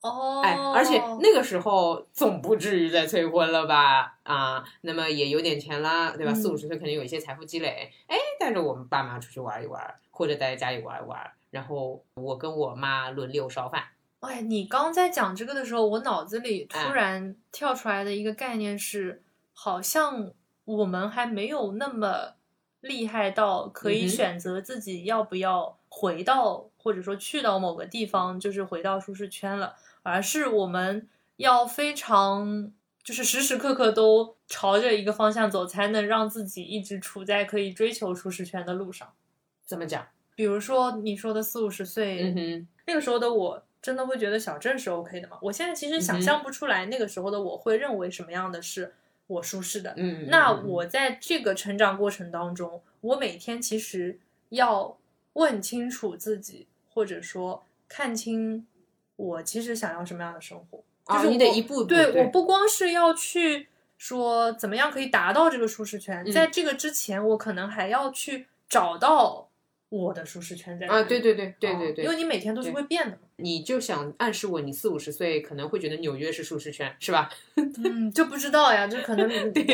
[0.00, 4.14] 哦，哎，而且那个时候总不至于再催婚了吧？
[4.22, 6.32] 啊，那么也有点钱了，对吧？
[6.32, 11.18] 嗯四五十岁肯定有一些财富积累，哎，带着我们爸妈出去玩一玩，或者待在家里玩一玩，
[11.50, 13.82] 然后我跟我妈轮流烧饭。
[14.20, 20.30] 哎，你刚在讲这个的时候，我脑子里突哎然跳出来的一个概念是，好像
[20.64, 22.34] 我们还没有那么
[22.80, 32.72] 厉害到可以选择自己要不要回到，或者说去到某个地方，就是回到舒适圈了，而是我们要非常。
[33.04, 39.10] 就是时时刻刻都朝着一个方向走，才能让自己一直处在可以追求舒适圈的路上。
[39.64, 40.06] 怎么讲？
[40.34, 45.38] 比如说你说的四五十岁，嗯哼，那个时候的我真的会觉得小镇是 OK 的吗？
[45.40, 48.94] 我现在其实想象不出来那个时候的我会认为什么样的是
[49.28, 49.94] 我舒适的。
[49.96, 54.98] 嗯，那嗯我在这个成长过程当中，我每天其实要
[55.34, 58.66] 问清楚自己，或者说看清
[59.16, 60.82] 我其实想要什么样的生活。
[61.04, 69.47] 啊，就是你得我一步步对，我不光是要去说怎么样可以达到这个舒适圈，嗯在这个之前，我可能还要去找到
[69.90, 73.18] 我的舒适圈在哪啊，里对对对对哦对对，因为你每天都是会变的嘛。
[73.36, 77.30] 你就想暗示我，你四五十岁可能会觉得纽约是舒适圈，是吧？
[77.56, 79.28] 嗯，就不知道呀，就可能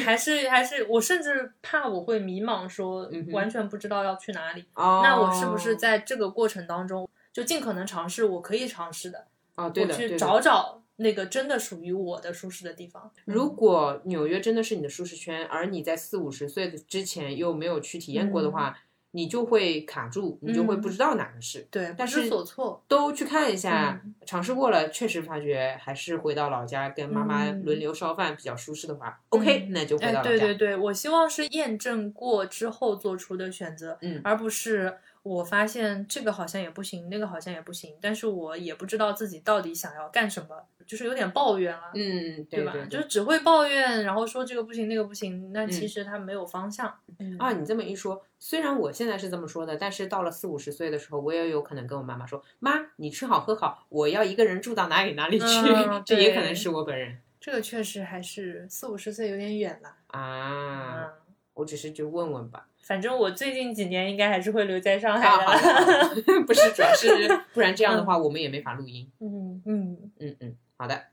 [0.04, 4.64] 还是还是，我甚至怕我会迷茫，说完全不知道要去哪里。
[4.74, 13.10] 哦，那我是不是在这个过程当中，就尽可能尝试我可以尝试的，哦，对的，对的去找找那个真的属于我的舒适的地方。
[13.24, 18.78] 如果纽约真的是你的舒适圈，而你在四五十岁的之前又没有去体验过的话，
[19.16, 21.64] 你就会卡住，你就会不知道哪个是。
[21.70, 22.82] 对，不但是知所措。
[22.88, 30.30] 都去看一下，嗯尝试过了，确实发觉还是回到老家跟妈妈嗯轮流烧饭比较舒适的话、o k 那就回哎到，老家。
[30.30, 41.90] 对对对，我希望是验证过之后做出的选择，嗯而不是我发现这个好像也不行，那个好像也不行，但是我也不知道自己到底想要干什么，就是有点抱怨了。
[41.94, 42.72] 嗯，对吧？
[42.72, 46.94] 对就是只会抱怨，然后说这个不行那个不行，那其嗯实他没有方向。
[47.18, 55.46] 嗯啊，你这么一说，虽然我现在是这么说的，但是到了四五十岁的时候，我也有可能跟我妈妈说：“妈，你吃好喝好，我要一个人住到哪里哪里去。
[55.46, 59.96] 嗯这也可能是我本人这个确实还是四五十岁有点远了。
[60.08, 61.04] 啊。
[61.04, 61.12] 嗯，
[61.54, 62.68] 我只是就问问吧。
[62.86, 66.14] 反正我最近几年应该还是会留在上海好的。
[66.46, 67.08] 不是，主要是
[67.52, 69.10] 不然这样的话，我们也没法录音。
[69.20, 71.04] 嗯嗯，嗯嗯，好的。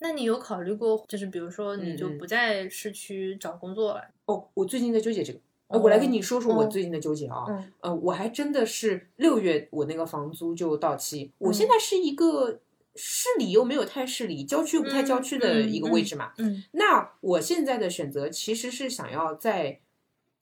[0.00, 4.02] 那你有考虑过，就是比如说你就不在市区找工作了？
[4.24, 5.38] 哦，我最近在纠结这个。
[5.68, 7.44] 呃我来跟你说说我哦最近的纠结啊。
[7.48, 12.60] 嗯呃，我还真的是六月我那个房租就到期，我嗯现在是一个
[12.96, 16.32] 市里又没有太市里，郊区又不太郊区的一个位置嘛。
[16.38, 19.78] 嗯那我现在的选择其实是想要再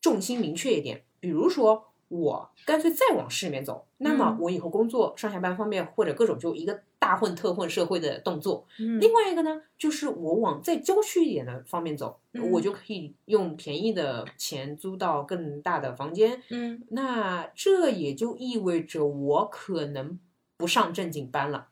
[0.00, 8.66] 重心明确一点，比如说我干脆再往市里面走，那么嗯我以后工作上下班方面或者各种就一个大混特混社会的动作。
[8.78, 16.42] 嗯另外一个呢，就是我往再郊区一点的方面走，嗯我就可以用便宜的钱租到更大的房间。
[16.50, 20.18] 嗯那这也就意味着我可能
[20.56, 21.68] 不上正经班了，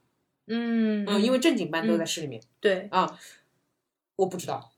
[0.46, 3.18] 嗯嗯，因为正经班都在市里面、对，啊。
[4.16, 4.72] 我不知道，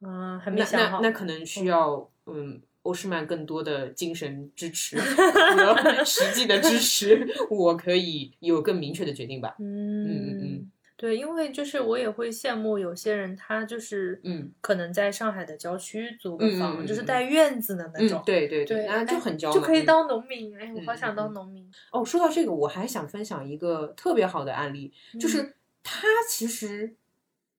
[0.00, 1.00] 嗯，还没那想好。
[1.00, 9.54] 那那可能需要嗯欧诗曼更多的精神支持和实际的支持， 我可以有更明确的决定吧。
[9.58, 20.54] 嗯嗯嗯对，因为就是我也会羡慕有些人，他就是嗯，可能在上海的郊区租个嗯嗯房，嗯嗯就是带院子的那种嗯，，对对对，那就哎很焦嘛嗯就可以当农民。
[20.58, 21.66] 哎，我好嗯想当嗯农民。
[21.92, 26.94] 哦，说到这个，我还想分享一个特别好的案例，就嗯是他其实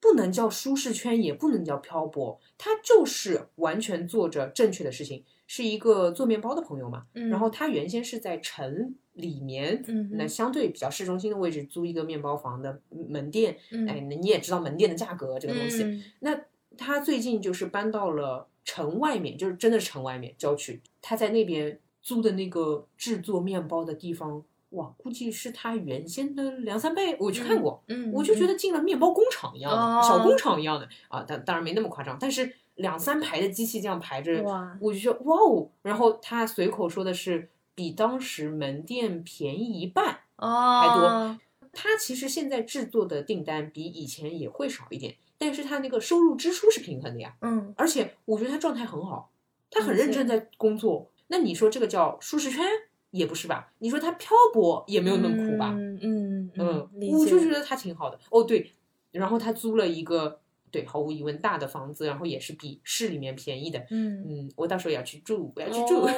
[0.01, 7.05] 不能叫舒适圈，也不能叫漂泊，他就是完全做着正确的事情，是一个做面包的朋友嘛。
[7.13, 15.83] 嗯，然后他原先是在城里面，嗯那相对比较市中心的位置租一个面包房的门店，嗯哎，那你也知道门店的价格这个东西。
[15.83, 16.41] 嗯那
[16.77, 20.81] 他最近就是搬到了城外面，就是真的是城外面郊区。
[21.01, 27.15] 他在那边租的那个制作面包的地方，哇，估计是他原先的两三倍。
[27.19, 31.21] 我去看过，嗯，我就觉得得进了面包工厂一样的，哦小工厂一样的啊。
[31.23, 34.43] 当当然没那么夸张，但是两三排的机器这样排着，
[34.79, 35.69] 我就觉得哇哦。
[35.81, 40.19] 然后他随口说的是比当时门店便宜一半。
[40.37, 41.39] 哦，多
[41.73, 47.35] 他其实现在制作的订单比以前也会少一点，但是他那个收入支出是平衡的呀。
[47.41, 49.29] 嗯而且我觉得他状态很好，
[49.69, 51.09] 他很认真在工作。
[51.27, 52.65] 那你说这个叫舒适圈
[53.11, 53.71] 也不是吧？
[53.79, 55.73] 你说他漂泊也没有那么苦吧？
[55.77, 58.19] 嗯嗯嗯，我就觉得他挺好的。
[58.29, 58.71] 哦，对，
[59.11, 60.39] 然后他租了一个
[60.71, 63.79] 对，毫无疑问大的房子，然后也是比市里面便宜的。
[63.89, 65.99] 嗯，嗯，我到时候也要去住，我要去住。
[66.01, 66.09] 哦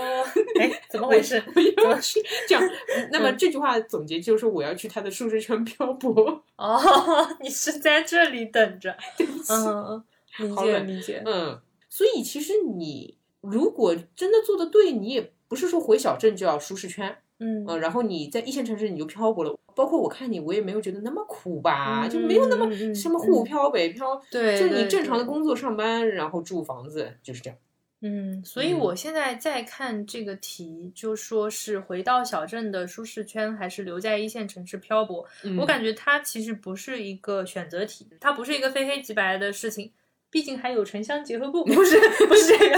[0.60, 1.41] 哎，怎么回事？
[1.84, 2.63] 我要去这样。
[2.63, 6.43] 嗯那么这句话总结就是说，我要去他的舒适圈漂泊。
[6.58, 6.79] 哦，
[7.41, 8.95] 你是在这里等着？
[9.17, 10.03] 对不起，嗯，
[10.39, 11.23] 理解理解。
[11.25, 19.55] 嗯，所以其实你如果真的做的对，你也不是说回小镇就要舒适圈，嗯嗯，然后你在一线城市你就漂泊了。
[19.75, 27.59] 包括我看你，我也没有觉得那么苦吧，就没有那么什么沪漂北漂，对，就是你正常的工作上班，然后住房子，就是这样。
[28.01, 35.23] 嗯，所以嗯我现在在看这个题，就说是回到小镇的舒适圈，还是留在一线城市漂泊？
[35.43, 39.91] 嗯我感觉它其实不是一个选择题，它不是一个非黑即白的事情。
[40.34, 42.58] 毕竟还有城乡结合部，不 是不是。
[42.58, 42.69] 这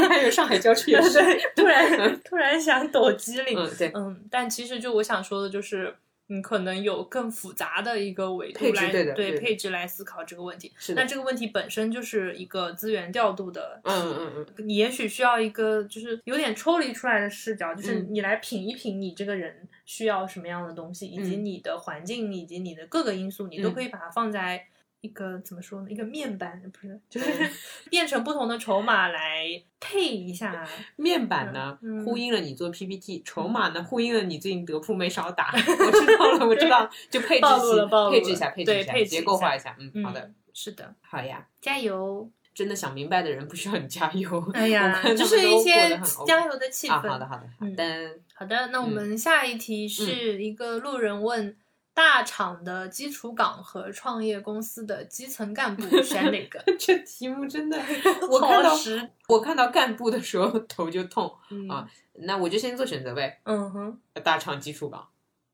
[0.00, 5.94] 个， 还有上海郊区也是，对，突然突然想抖机灵，嗯，对，嗯，但其实就我想说的就是，
[6.28, 10.72] 你可能有更复杂的一个维度来对对配置来思考这个问题。
[10.96, 14.66] 那，这个问题本身就是一个资源调度的，嗯嗯嗯。
[14.66, 18.06] 你也许需要一个就是有点抽离出来的视角，就是嗯。
[18.08, 21.44] 你来品一品你这个人需要什么样的东西，以及嗯。
[21.44, 23.74] 你的环境以及你的各个因素，你都嗯。
[23.74, 24.66] 可以把它放在。
[25.02, 25.90] 一个怎么说呢？
[25.90, 27.50] 一个面板不是，就是嗯
[27.90, 29.44] 变成不同的筹码来
[29.78, 30.66] 配一下。
[30.96, 35.52] 面板呢、嗯呼应了你做 PPT，筹码呢呼应了你最近德扑没少打。
[35.54, 39.76] 我知道了，我知道，就配置暴露了暴露了配置一下，配置一下，对结构化一下。
[39.78, 41.46] 嗯，嗯，好的，，是的，好呀。
[41.60, 42.30] 加油！
[42.54, 44.38] 真的想明白的人不需要你加油。
[44.52, 46.92] 哎呀就是一些加油的气氛。
[46.92, 48.10] 啊，好的，好的，好嗯的。
[48.34, 51.56] 好的，那我嗯们下一题是一个路人问：
[51.94, 56.58] 大厂的基础岗和创业公司的基层干部选哪个？
[56.78, 57.78] 这题目真的，
[58.30, 61.32] 我看到好实我看到干部的时候 头就痛。
[61.50, 64.00] 嗯啊那我就先做选择呗，嗯哼。
[64.22, 65.08] 大厂基础岗，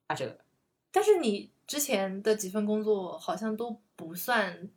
[0.09, 0.39] 啊这个
[0.91, 4.69] 但是你之前的几份工作好像都不算，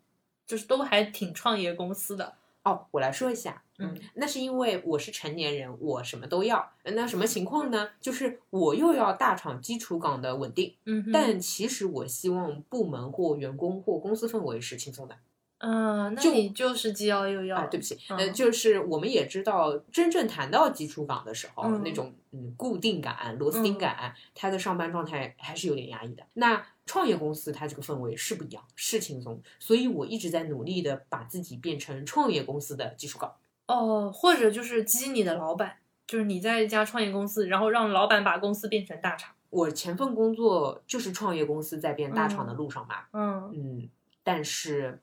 [0.46, 2.36] 就是都还挺创业公司的。
[2.64, 6.72] 哦，我来说一下，嗯，那是因为我是成年人，我什么都要。
[6.84, 7.90] 那什么情况呢？
[8.00, 15.16] 就是我又要大厂基础岗的稳定，嗯，但其实我希望部门或员工或公司氛围是轻松的。
[15.64, 17.56] 嗯，那就你就是既要又要。
[17.58, 26.24] 啊，对不起，嗯呃，就是我们也知道，真正谈到基础岗的时候，嗯那种嗯固定感、螺丝钉感，他的上班状态还是有点压抑的。
[26.34, 33.34] 那创业公司它这个氛围是不一样，是轻松，所以我一直在努力的把自己变成创业公司的技术岗。
[33.68, 39.34] 哦，或者就是激你的老板，就是你在一家创业公司，然后让老板把公司变成大厂。
[39.50, 43.90] 我前份工作就是创业公司在变大厂的路上嘛，嗯，嗯，
[44.22, 45.00] 但是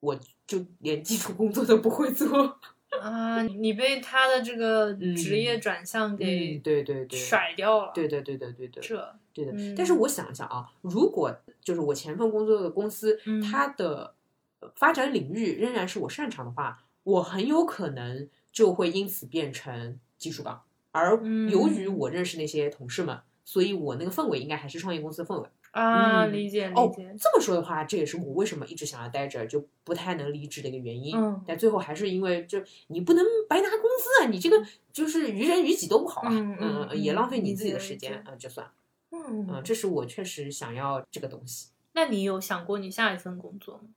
[0.00, 2.58] 我就连基础工作都不会做。
[3.00, 7.92] 啊，你被他的这个嗯职业转向给嗯，对对对，甩掉了。
[7.94, 9.52] 对对对对对对，这，对的。
[9.52, 14.14] 嗯但是我想一想啊，如果就是我前份工作的公司，嗯它的
[14.60, 20.62] 呃发展领域仍然是我擅长的话，我很有可能就会因此变成技术岗。
[20.90, 25.48] 而嗯由于我认识那些同事们，所以我那个氛围应该还是创业公司的氛围。
[25.70, 31.16] 啊，嗯理解理哦解。，这么说的话，这也是我为什么一直想要待着，就不太能离职的一个原因。
[31.16, 38.72] 嗯但最后还是因为就你不能白拿工资啊，你这个就是于人于己都不好啊，嗯也浪费你自己的时间嗯，就算了。
[39.12, 41.68] 嗯嗯，这是我确实想要这个东西。
[41.92, 43.94] 那你有想过你下一份工作吗？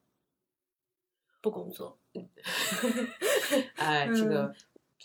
[1.43, 1.99] 不工作。
[3.75, 4.53] 哎，这嗯个，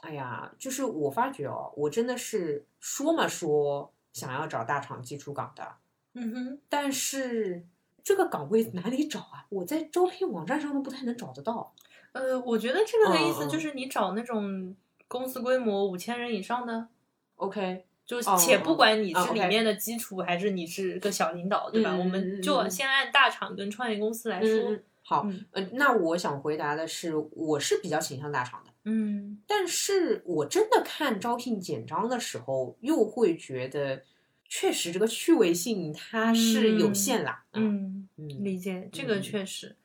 [0.02, 5.76] 哎呀，就是我发觉哦，我真的是说嘛说想要找大厂基础岗的，
[6.14, 7.66] 嗯哼，但是
[8.02, 9.46] 这个岗位哪里找啊？
[9.50, 11.74] 我在招聘网站上都不太能找得到。
[12.12, 14.76] 呃，我觉得这个的意思就是你找那种
[15.08, 16.88] 公司规模五千人以上的
[17.36, 21.94] ，OK，就哦且不管你啊是里面的基础还是你是个小领导，对吧？
[21.96, 34.02] 我们就先按大厂跟创业公司来嗯说嗯，好，嗯呃，那我想回答的是，我是比较倾向大厂的，嗯但是我真的看招聘简章的时候，又会觉得，
[34.48, 37.44] 确实这个趣味性它是有限啦。
[37.52, 39.76] 嗯，嗯理解这个嗯确实。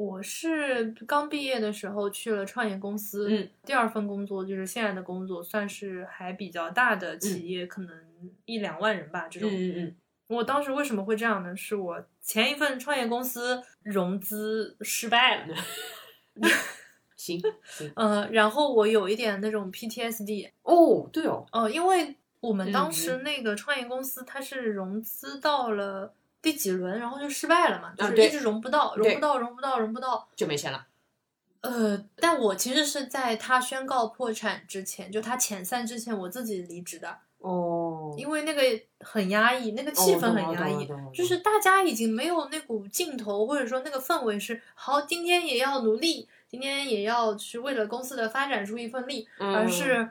[0.00, 3.50] 我是刚毕业的时候去了创业公司，嗯。
[3.66, 7.94] 第二份工作就是现在的工作，算是还比较大的企业，可能
[8.46, 9.50] 一两万人吧这种。
[9.52, 9.96] 嗯嗯
[10.28, 11.54] 我当时为什么会这样呢？
[11.54, 15.54] 是我前一份创业公司融资失败了，
[16.36, 16.48] 嗯，
[17.16, 30.28] 行行， 呃，然后我有一点那种 PTSD，哦，对哦，呃，因为我们嗯当时那个创业公司它是融资到了第几轮，然后就失败了嘛，就是一直融不到，融不到，融不到，融不到。
[30.34, 30.86] 就没钱了。
[31.60, 38.62] 呃，但我其实是在他宣告破产之前，就他遣散之前，我自己离职的，哦，因为那个
[39.00, 50.08] 很压抑，那个气氛很压抑，就是大家已经没有那股劲头，或者说那个氛围是好，今天也要努力，今天也要去为了公司的发展出一份力，嗯而是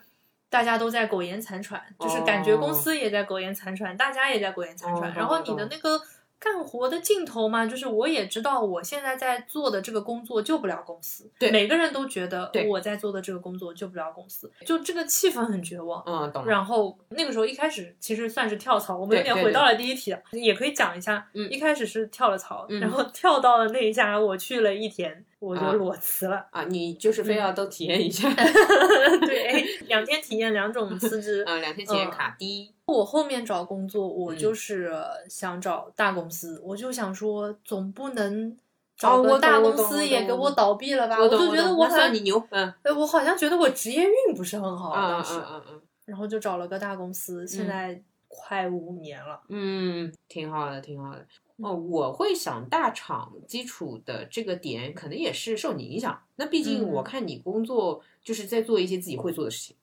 [0.51, 5.99] 大家都在苟延残喘，就是感觉公司也在苟延残喘，大家也在苟延残喘，哦然后你的那个。
[6.39, 16.01] 干活的尽头嘛，就是我也知道我现在在做的这个工作救不了公司，对每个人都觉得我在做的这个工作救不了公司，就这个气氛很绝望。
[16.05, 16.45] 嗯，懂。
[16.45, 21.29] 然后那个时候一开始其实算是跳槽，我们有点回到了第一题，也可以讲一下。
[21.33, 26.45] 嗯一开始是跳了槽，嗯然后跳到了那一家，我去了一天，我就啊裸辞了。
[26.51, 28.29] 啊，你就是非要都体验一下
[29.25, 31.41] 对，哎两天体验两种辞职。
[31.47, 34.93] 啊，两天体验卡，第一，我后面找工作，我嗯就是
[35.29, 38.55] 想找大公司，我就想说，总不能哦
[38.97, 41.17] 找个大公司也给我倒闭了吧？
[41.19, 49.39] 我就觉得我好像你牛，嗯哎，我好像觉得我职业运不是很好，嗯当时，嗯嗯嗯然后就找了个大公司，现嗯在快五年了。
[49.49, 51.25] 嗯，挺好的，挺好的。
[51.61, 56.21] 哦，我会想大厂基础的这个点，可能也是受你影响。
[56.35, 59.75] 那毕竟嗯我看你工作就是在做一些自己会做的事情，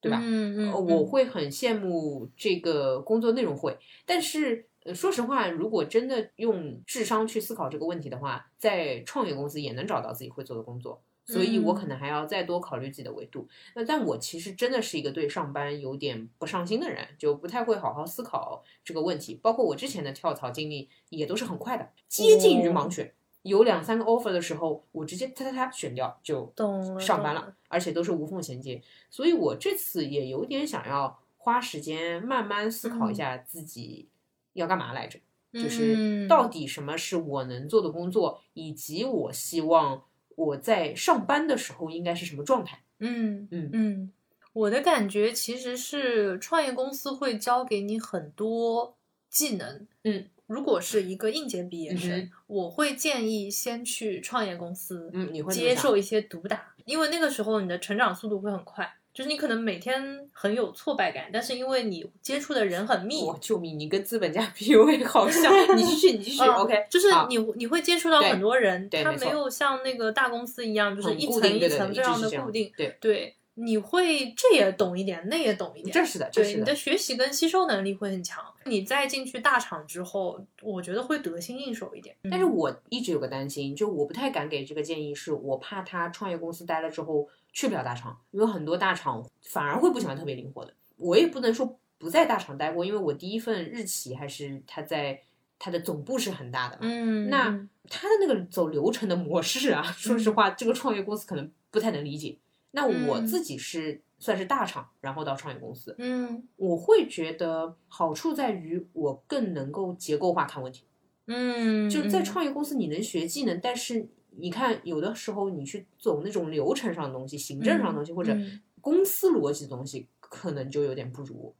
[0.00, 0.20] 对吧？
[0.22, 4.66] 嗯嗯，呃我会很羡慕这个工作内容会，但是。
[4.86, 13.48] 呃，说实话，如果真的用智商去思考这个问题的话，在创业公司也能找到自己会做的工作，所以我可能还要再多考虑自己的维度。
[13.74, 19.38] 那但我其实真的是一个对上班有点不上心的人，就不太会好好思考这个问题。
[19.42, 23.12] 包括我之前的跳槽经历也都是很快的，接近于盲选。
[23.42, 26.50] 有两三个 offer 的时候，我直接哒哒哒选掉就，
[26.98, 28.82] 上班懂了，而且都是无缝衔接。
[29.10, 34.08] 所以我这次也有点想要花时间慢慢思考一下自己
[34.54, 35.18] 要干嘛来着。
[35.52, 40.02] 就是嗯到底什么是我能做的工作，以及我希望
[40.36, 42.80] 我在上班的时候应该是什么状态。
[42.98, 44.12] 嗯嗯嗯，
[44.52, 48.96] 我的感觉其实是创业公司会教给你很多
[49.28, 49.86] 技能。
[50.04, 58.94] 嗯，如果是一个应届毕业生，嗯我会建议先去创业公司，嗯，你会接受一些毒打，因为那个时候你的成长速度会很快。
[59.14, 63.78] 就是你可能每天很有挫败感，但是因为你接触的人很密，我救命！
[63.78, 66.42] 你跟资本家 PUA 好像， 你继续，你继续。
[66.42, 72.72] 嗯 OK，就是好你你会接触到很多人，他没有像那个大公司一样，就是一层一层这样的固定。
[72.76, 75.92] 对对，你会这也懂一点，那也懂一点。
[75.94, 78.42] 这是的，这对，是你的学习跟吸收能力会很强。
[78.64, 82.16] 你再进去大厂之后，我觉得会得心应手一点。
[82.28, 90.74] 但是我一直有个担心，就我不太敢给这个建议，是我怕他创业公司待了之后去不了大厂，因为很多大厂反而会不喜欢特别灵活的。
[90.96, 95.22] 我也不能说不在大厂待过，因为我第一份日企还是他在
[95.58, 97.70] 他的总部是很大的嘛，嗯，那嗯。
[97.88, 102.36] 他的那个走流程的模式啊，说实话，这个创业公司可能不太能理解。
[102.72, 103.26] 那我嗯。
[103.26, 106.48] 自己是算是大厂，然后到创业公司，嗯。
[106.56, 110.84] 我会觉得好处在于我更能够结构化看问题。
[111.26, 112.24] 嗯，就是在嗯。
[112.24, 121.54] 创业公司，你能学技能，但是你看，有的时候你去走那种流程上的东西、行政上的东西，或者嗯公司逻辑的东西，可能就有点不如。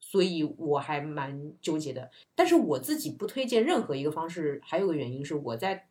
[0.00, 2.10] 所以我还蛮纠结的。
[2.34, 5.86] 但是我自己不推荐任何一个方式，还有个原因是我在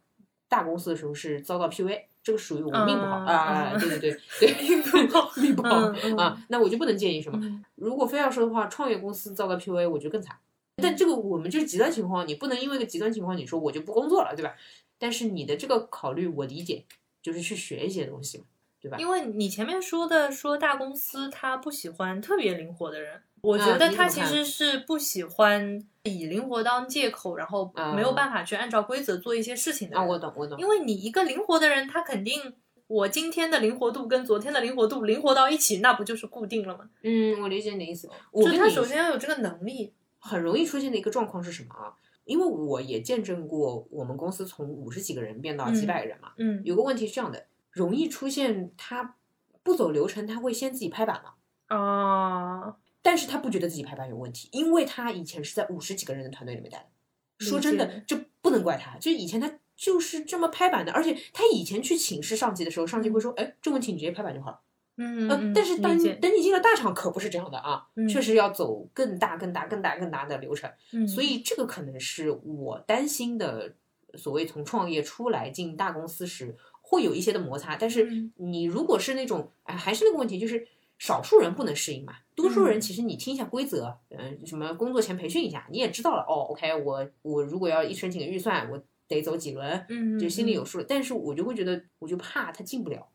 [0.47, 5.75] 大公司的时候是遭到 PUA，这个属于我命不好嗯啊、嗯对对对对， 命不好， 命不好
[6.17, 7.37] 啊，那我就不能建议什么。
[7.43, 10.35] 嗯如果非要说的话，创业公司遭到 PUA，我觉得更惨。
[10.81, 14.55] 但这个我们就是极端情况，你不能因为一个极端情况，你说我就不工作了，对吧？
[14.97, 16.85] 但是你的这个考虑我理解，
[17.21, 18.45] 就是去学一些东西嘛。
[18.79, 18.97] 对吧？
[18.99, 30.09] 因为你前面说的说大公司他不喜欢特别灵活的人，我觉啊得它你怎么看其实是不喜欢以灵活当借口，然后没有啊办法去按照规则做一些事情的啊，人。
[30.09, 30.59] 我懂，我懂。
[30.59, 32.53] 因为你一个灵活的人，他肯定
[32.85, 36.87] 我今天的灵活度跟昨天的灵活度灵活到一起，那不就是固定了吗？
[37.01, 38.07] 嗯，我理解你的意思。
[38.31, 39.93] 我就是他首先要有这个能力。
[40.19, 41.93] 很容易出现的一个状况是什么啊？
[42.27, 46.33] 因为我也见证过我们公司从五十几个人变到几百个人嘛。
[46.37, 49.15] 嗯有个问题是这样的，容易出现他
[49.63, 51.35] 不走流程，他会先自己拍板了。
[51.75, 57.45] 啊，但是他不觉得自己拍板有问题，因为他以前是在五十几个人的团队里面待的。
[57.45, 64.59] 说真的这不能怪他，就以前他就是这么拍板的，而且他以前去请示上级的时候，上级会说，哎，这问题你直接拍板就好了。
[64.97, 70.69] 嗯，但是当理解等你进了大厂，可不是这样的啊，嗯确实要走更大、更大、更大、更大的流程。
[70.91, 73.73] 嗯所以这个可能是我担心的，
[74.15, 77.75] 所谓从创业出来进大公司时会有一些的摩擦。
[77.75, 80.67] 但是嗯你如果是那种，哎，还是那个问题，就是
[80.97, 86.23] 少数人不能适应嘛，多数人嗯其实你听一下规则，嗯、什么工作前培训一下，你也知道了。
[86.23, 90.85] 哦，OK，我我如果要一申请个预算，我得走几轮，嗯，就心里有数了。
[90.89, 93.07] 但是我就会觉得，我就怕他进不了，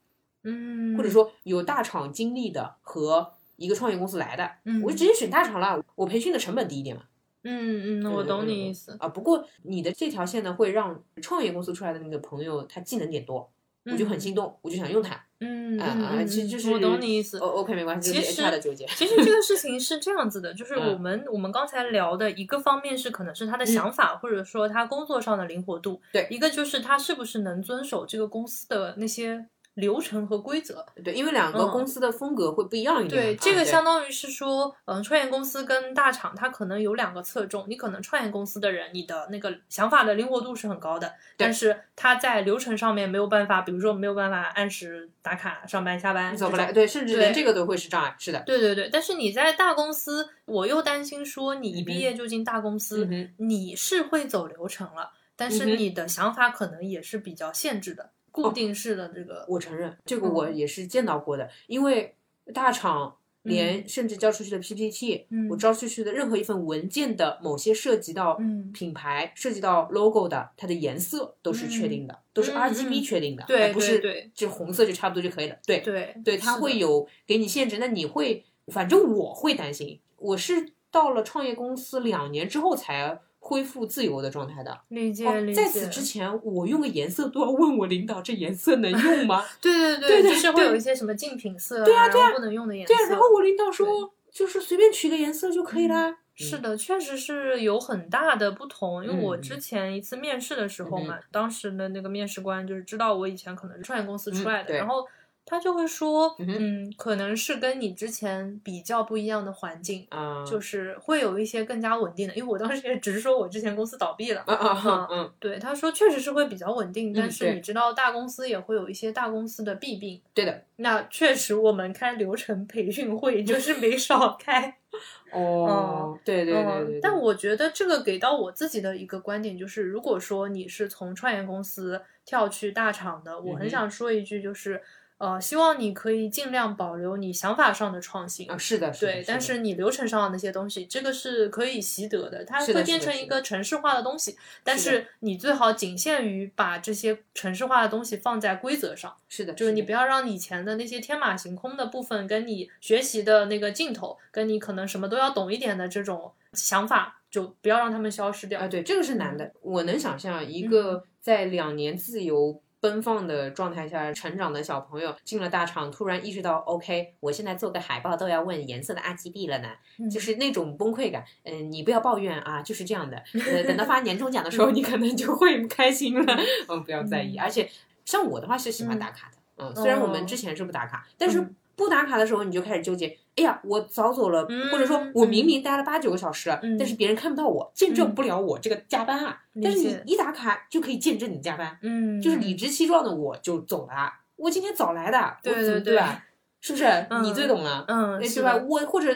[0.45, 7.03] 嗯，或者说有大厂经历的和一个创业公司来的，嗯，我就直接选大厂了，我培训的成本低一点嘛。
[7.45, 8.97] 嗯嗯，我懂你意思。
[9.01, 13.51] 啊，不过你的这条线呢，会让创业公司出来的那个朋友他技能点多，
[13.85, 15.21] 我就很心动，我就想用它。
[15.41, 17.47] 嗯啊啊，嗯嗯，其实就是我懂你意思哦。
[17.47, 18.87] ，OK，没关系，其实 HR 的纠结。
[18.95, 29.45] 其实这个事情是这样子的， 就是嗯我们、我们刚才聊的一个方面是可能是他的想法，或者说他工作上的灵活度，对一个就是他是不是能遵守这个公司的那些
[29.75, 30.85] 流程和规则。
[31.03, 33.29] 对，因为两个嗯公司的风格会不一样一点嘛。
[33.29, 37.65] 对，啊这个相当于是说，嗯、创业公司跟大厂，它可能有两个侧重。
[37.69, 48.15] 你可能创业公司的人，你的那个想法的灵活度是很高的，但是他在流程上面没有办法，比如说没有办法按时打卡、上班、下班，走不来，对，甚至连这个都会是障碍。
[48.19, 59.47] 是的，对对对，但是你在大公司，我又担心说你一毕业就进大公司，嗯你是会走流程了，但是你的想法可能也是比较限制的，固定式的这个。
[59.49, 62.17] 我承认这个我嗯也是见到过的，因为
[62.53, 75.57] 大厂连甚至交出去的 PPT，、嗯我交出去的任何一份文件的某些涉及到嗯品牌、涉及到 logo 的，它的颜色都是确定的，都是嗯 RGB 嗯确定的，对而不是对对就红色就差不多就可以了。
[75.67, 84.81] 对对对，它会有给你限制，那你会，反正我会担心，我是到了创业公司两年之后才恢复自由的状态的。
[84.89, 85.63] 理解哦理，解。
[85.63, 89.45] 在此之前，我用个颜色都要问我领导，这颜色能用吗？
[89.61, 92.95] 对对对对就是会有一些什么竞品色，对啊对啊然后不能用的颜色。
[92.95, 96.17] 对啊，然后我领导说，就是随便取个颜色就可以啦。
[96.35, 99.05] 是的，确实是有很大的不同。
[99.05, 105.05] 因为我嗯之前一次面试的时候嘛，嗯当时的那个面试官就是知道我以前可能是创业公司出来的，嗯然后
[105.53, 110.07] 他就会说，嗯嗯，可能是跟你之前比较不一样的环境。
[110.09, 120.65] 啊，就是会有一些更加稳定的，因为我当时也只是说我之前公司倒闭了，啊啊嗯，对他说确实是会比较稳定，但是你知道大公司也会有一些大公司的弊病，对的。
[120.77, 124.79] 那确实我们开流程培训会就是没少开，
[125.31, 126.97] 哦，对对对对对。
[126.97, 134.83] 嗯，但我觉得这个给到我自己的一个观点就是，如果说你是从创业公司跳去大厂的，我很想说一句，就是，
[135.23, 138.51] 呃，希望你可以尽量保留你想法上的创新。
[138.51, 144.37] 啊，是的，是的对，但是你流程上的那些东西，这个是可以习得的，它会变成一个程式化的东西。
[144.65, 158.59] 但是你最好仅限于把这些程式化的东西放在规则上，是的，就是你不要让以前的那些天马行空的部分，跟你学习的那个劲头，跟你可能什么都要懂一点的这种想法，就不要让他们消失掉。
[158.59, 159.53] 啊，对，这个是难的。
[159.61, 169.69] 我能想象一个在两年自由奔放的状态下成长的小朋友，进了大厂，突然意识到，OK，我现在做个海报都要问颜色的 RGB 了呢，
[170.01, 171.25] 嗯就是那种崩溃感。
[171.45, 173.23] 嗯、你不要抱怨啊，就是这样的。
[173.35, 176.37] 呃，等到发年终奖的时候，你可能就会开心了。
[176.69, 177.37] 嗯，不要在意。
[177.39, 177.71] 嗯而且
[178.05, 183.17] 像我的话是喜欢打卡的，嗯，虽然我们哦之前是不打卡，但是嗯不打卡的时候，你就开始纠结。
[183.37, 189.43] 哎呀，我早走了，或者说嗯我明明待了八九个小时，嗯但是别人看不到我，见证嗯不了我这个加班啊。
[189.55, 194.13] 理但是你一打卡就可以见证你加班，嗯，就是理直气壮的我就走了。
[194.37, 196.25] 我今天早来的，对对对吧？
[196.61, 196.85] 是不是？
[197.23, 198.57] 你最懂了，嗯，哎对吧？
[198.57, 199.09] 我或者，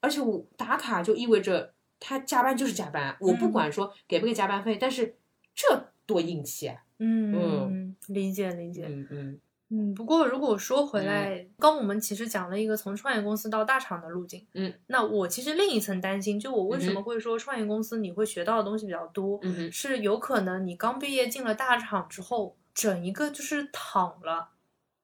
[0.00, 5.16] 而且我打卡就意味着他加班就是加班，我不嗯管说给不给加班费，但是
[5.54, 6.76] 这多硬气啊！
[6.98, 8.86] 嗯嗯理解理解。
[8.88, 9.40] 嗯嗯
[9.70, 24.50] 嗯，不过如果说回来，刚我们其实讲了一个从创业公司到大厂的路径，嗯，那我其实另一层担心，就我为什嗯么会说创业公司你会学到的东西比较多，嗯是有可能你刚毕业进了大厂之后，整一个就是躺了。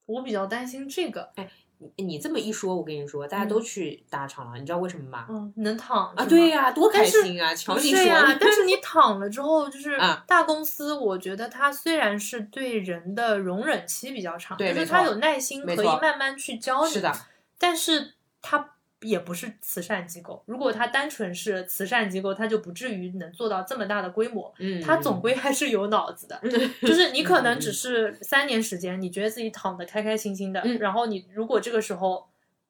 [0.06, 1.30] 我比较担心这个。
[1.36, 1.48] 哎，
[1.96, 5.26] 你你这么一说，我跟你说，大家都去大厂了，你知道为什么吗？
[5.30, 7.54] 嗯，能躺啊，对呀，呀，多开心啊！
[7.54, 17.10] 瞧你说，是呀，但是你 躺了之后，就是啊大公司，我觉得它虽然是对人的容忍期比较长，就是它有耐心可以慢慢去教你，是的，
[17.58, 20.42] 但是它也不是慈善机构。
[20.46, 24.52] 如果它单纯是慈善机构，它就不至于能做到这么大的规模。
[24.58, 26.40] 嗯，它总归还是有脑子的，
[26.82, 32.28] 就是你可能只是三年时间，你觉得自己躺得开开心心的，嗯然后你如果这个时候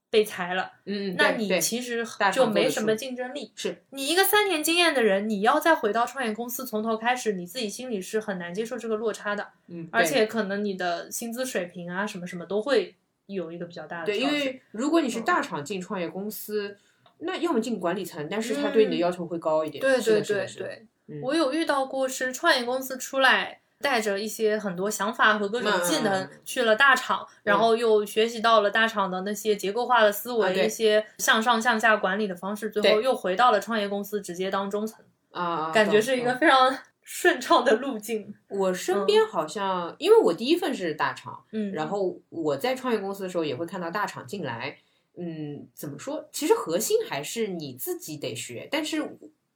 [0.09, 3.53] 被裁了，嗯，嗯那你其实就没什么竞争力。
[3.55, 12.97] 是你一个三年经验的人，你要再回到创业公司从头开始，你自己心里是很难接受这个落差的，嗯，而且可能你的薪资水平啊什么什么都会
[13.35, 15.25] 有一个比较大的对，因为如果你是嗯。
[15.25, 16.77] 大厂进创业公司，
[17.19, 19.81] 那要么进管理层，但是他对你的要求会高一点。
[19.81, 21.21] 对对对对，嗯。
[21.23, 23.59] 我有遇到过是创业公司出来。
[23.83, 36.77] 带着一些很多想法和各种技能去了大厂，然后又学习到了大厂的那些结构化的思维，一些向上向下管理的方式，最后又回到了创业公司，直接当中层，啊，感觉是一个非常
[37.13, 38.33] 顺畅的路径。
[38.49, 44.79] 我身边好像，因为我第一份是大厂，嗯，然后我在创业公司的时候也会看到大厂进来。
[45.17, 46.29] 嗯，怎么说？
[46.31, 49.03] 其实核心还是你自己得学，但是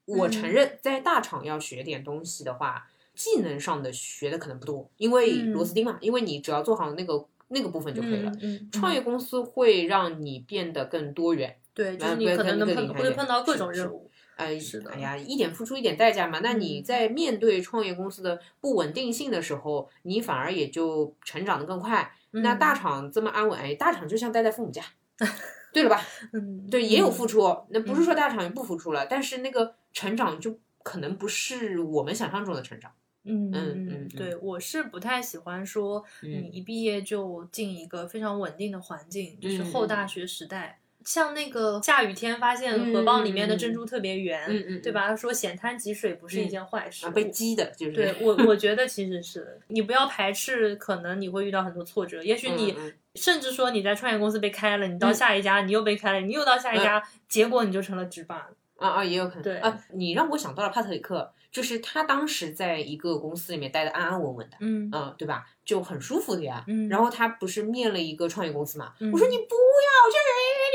[0.04, 8.32] 我承嗯认，在大厂要学点东西的话，技能上的学的可能不多，因为嗯螺丝钉嘛，因为你只要做好那个那个部分就可以了。
[8.72, 14.10] 创业公司会让你变得更多元，对，就是你可能能碰会碰到各种任务。
[14.36, 16.40] 呃，是的哎呀，一点付出一点代价嘛。
[16.42, 22.12] 那你嗯在面对创业公司的不稳定性的时候，你反而也就成长的更快。
[22.30, 24.82] 那嗯大厂这么安稳，哎，大厂就像待在父母家，
[25.72, 26.00] 对了吧？
[26.32, 32.90] 嗯，对，也有嗯付出，那不是说大厂也不付出了，但是那个成长就可能不是我们想象中的成长。
[33.26, 40.80] 嗯嗯嗯嗯，对，我是不太喜欢说你嗯一毕业就进一个非常稳定的环境，就是嗯后大学时代。
[41.04, 45.08] 像那个下雨天发现河蚌里面的珍珠特别圆，嗯嗯，对吧？
[45.08, 47.06] 他说险滩积水不是一嗯件坏事。
[47.06, 52.22] 啊，被激的就是对我，我觉得其实是你不要排斥，可能你会遇到很多挫折。
[52.22, 52.74] 也许你
[53.14, 58.48] 甚至说你在创业公司被开了，你到嗯下一家你又被开了，你又到下一家，结果你就成了直霸。
[58.76, 59.42] 啊啊，也有可能。
[59.42, 65.46] 对啊，你让我想到了帕特里克，就是他当时在一个公司里面待的安安稳稳的，嗯嗯，对吧？
[65.64, 66.64] 就很舒服的呀。
[66.66, 68.92] 嗯然后他不是面了一个创业公司嘛？
[68.98, 70.33] 嗯我说你不要去，你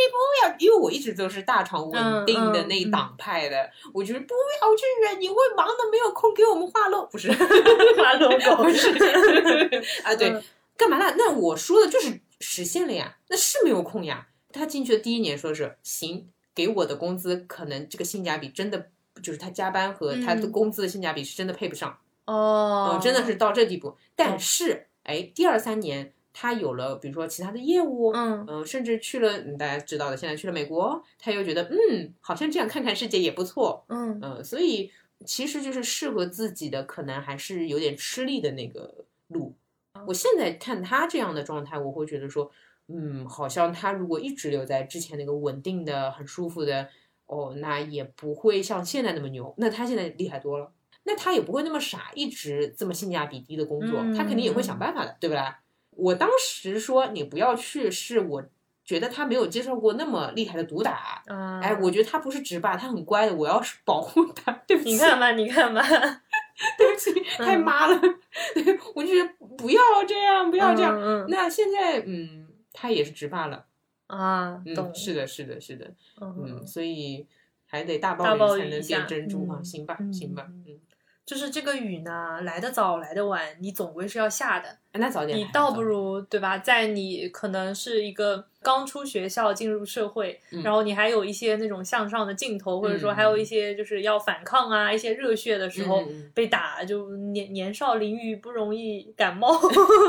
[0.09, 7.31] 不要，因为我一直都是大厂稳定的那一党派的，我觉得不要去，你会忙的没有空给我们画 logo，不是
[7.97, 8.89] 画 logo 不是
[10.03, 10.43] 啊，对嗯，
[10.75, 11.13] 干嘛呢？
[11.17, 14.27] 那我说的就是实现了呀，那是没有空呀。
[14.51, 18.89] 他进去的第一年说是行，给我的工资可能这个性价比真的
[19.21, 21.97] 就是他加班和他的嗯工资的性价比是真的配不上。
[22.25, 23.95] 哦嗯，真的是到这地步。
[24.15, 34.91] 但是，哎，第二三年他有了，比如说其他的业务，嗯嗯，甚至去了，嗯大家知道的，现在去了美国，他又觉得，嗯，好像这样看看世界也不错，嗯嗯，所以
[35.25, 39.55] 其实就是适合自己的，可能还是有点吃力的那个路。
[40.07, 42.49] 我现在看他这样的状态，我会觉得说，
[42.87, 46.87] 嗯，好像他如果一直留在之前那个稳定的、很舒服的，
[47.25, 49.53] 哦，那也不会像现在那么牛。
[49.57, 50.71] 那他现在厉害多了，
[51.03, 55.59] 那他也不会那么傻，一直这么性价比低的工作，他肯定也会想办法的，对不啦？
[55.99, 58.43] 我当时说你不要去，是我
[58.83, 61.21] 觉得他没有接受过那么厉害的毒打。
[61.27, 64.51] 啊，哎，我觉得他不是直霸，他很乖的，我要是保护他。
[64.67, 65.81] 对不起，你看吧，你看吧，
[66.77, 67.99] 对不起，太妈了。
[68.53, 70.95] 对，我就觉得不要这样，不要这样。
[70.99, 73.65] 嗯嗯那现在，嗯，他也是直霸了。
[74.07, 75.93] 啊，懂嗯，，是的，是的，是的。
[76.19, 77.27] 嗯，嗯，所以
[77.67, 79.57] 还得大大暴雨才能变珍珠嘛。
[79.59, 80.45] 嗯行吧，嗯行吧。
[80.49, 80.79] 嗯嗯，
[81.29, 84.67] 就是这个雨呢，来得早来得晚，你总归是要下的。
[84.91, 85.37] 哎那早点。
[85.37, 96.03] 你倒不如对吧，在你可能是一个刚出学校进入社会，嗯然后你还有一些那种向上的劲头，或者说嗯还有一些就是要反抗啊，一些热血的时候
[96.33, 99.49] 被打，就年年少淋雨不容易感冒。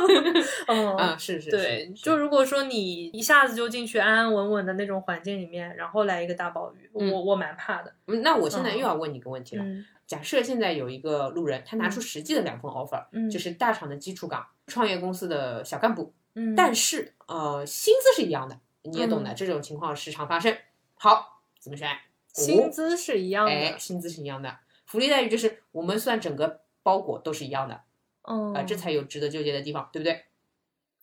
[0.69, 7.93] 嗯啊，是是，对，是就如果说你一下子就进去安安稳稳的那种环境里面，然后来一个大暴雨，嗯我我蛮怕的。
[8.07, 9.65] 嗯那我现在嗯又要问你一个问题了。
[10.11, 20.53] 嗯假设现在有一个路人，他拿出实际的两份 offer，、嗯，就是大厂的基础岗、创业公司的小干部，嗯，但是呃，薪资是一样的，你也懂的，嗯这种情况时常发生。
[20.95, 21.97] 好，怎么选？
[22.35, 23.53] 薪资是一样的。
[23.53, 27.83] 哎，薪资是一样的，福利待遇就是我们算整个包裹都是一样的，
[28.23, 30.25] 嗯，啊，这才有值得纠结的地方，对不对？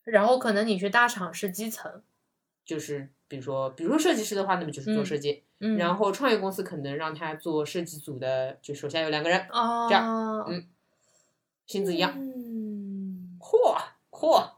[0.04, 2.04] 然后可能你去大厂是基层，
[2.68, 10.68] 就是比如说，比如说设计师的话，那么就是做嗯设计，嗯，然后创业公司可能让他做设计组的，就手下有两个人，啊，这样嗯
[11.66, 12.14] 薪资一样。
[12.16, 13.76] 嗯，嚯
[14.12, 14.50] 嚯，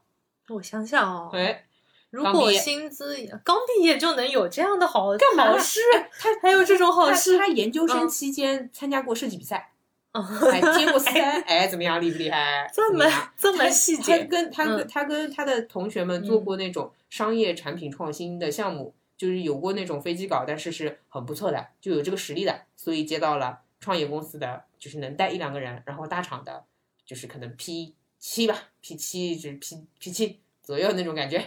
[0.49, 1.65] 我想想哦，哎，
[2.09, 5.79] 如果薪资刚毕业就能有这样的好干嘛好事，
[6.19, 9.71] 他还有这种好事他研究生嗯期间参加过设计比赛，
[10.13, 12.67] 哦还接过 三，哎，怎么样，厉不厉害？
[12.73, 13.05] 这么
[13.37, 26.63] 这么细节，跟他他跟他的同学们做嗯过那种商业产品创新的项目，就是有过那种飞机稿，但是是很不错的，就有这个实力的，所以接到了创业公司的，就是能带一两个人，然后大厂的，
[27.05, 31.37] 就是可能 P 七吧，P 七就是 P P 七左右那种感觉，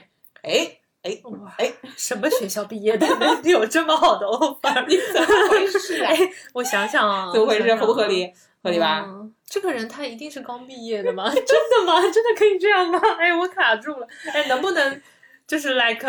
[0.43, 4.87] 哎哎哇哎，什么学校毕业的能 有这么好的 offer？
[4.87, 6.11] 你怎么回事啊？
[6.11, 6.19] 哎，
[6.55, 7.75] 我想想啊，怎么回事？
[7.77, 8.33] 合不合理？
[8.63, 9.05] 合理吧？
[9.07, 11.29] 嗯这个人他一定是刚毕业的吗？
[11.35, 12.01] 真的吗？
[12.11, 12.99] 真的可以这样吗？
[13.21, 14.09] 哎，我卡住了。
[14.33, 15.03] 哎，能不能
[15.47, 16.07] 就是 like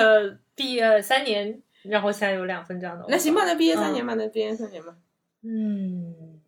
[0.56, 3.06] 毕业三年，然后现在有两份这样的？
[3.10, 4.96] 那行吧，那毕业三年吧，那毕业三年吧。
[5.44, 6.40] 嗯，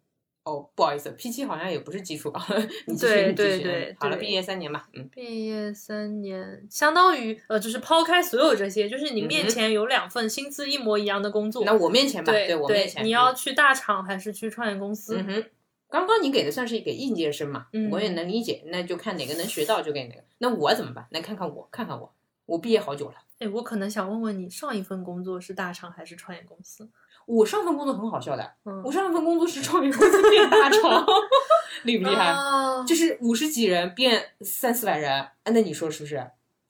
[0.45, 2.41] 哦，不好意思，P 七好像也不是基础岗，
[2.87, 15.17] 你继续，对你继续对对好了，毕业三年吧，嗯，毕业三年，相当于呃，就是抛开所有这些，就是你面前有两份薪资一模一样的工作，那我面前吧，对我面前，你要去大厂还是去创业公司？
[15.17, 15.45] 嗯哼，
[15.89, 20.23] 刚刚你给的算是给应届生嘛，嗯我也能理解，那就看哪个能学到就给哪个。
[20.37, 21.05] 那我怎么办？
[21.11, 22.13] 那看看我，看看我，
[22.45, 26.87] 我毕业好久了，哎，我可能想问问你，上一份工作是大厂还是创业公司？
[27.25, 31.05] 我上份工作很好笑的，嗯，我上份工作是创业公司 变大厂，
[31.83, 32.25] 厉不厉害？
[32.27, 35.11] 啊就是五十几人变三四百人，
[35.43, 36.15] 哎，那你说是不是？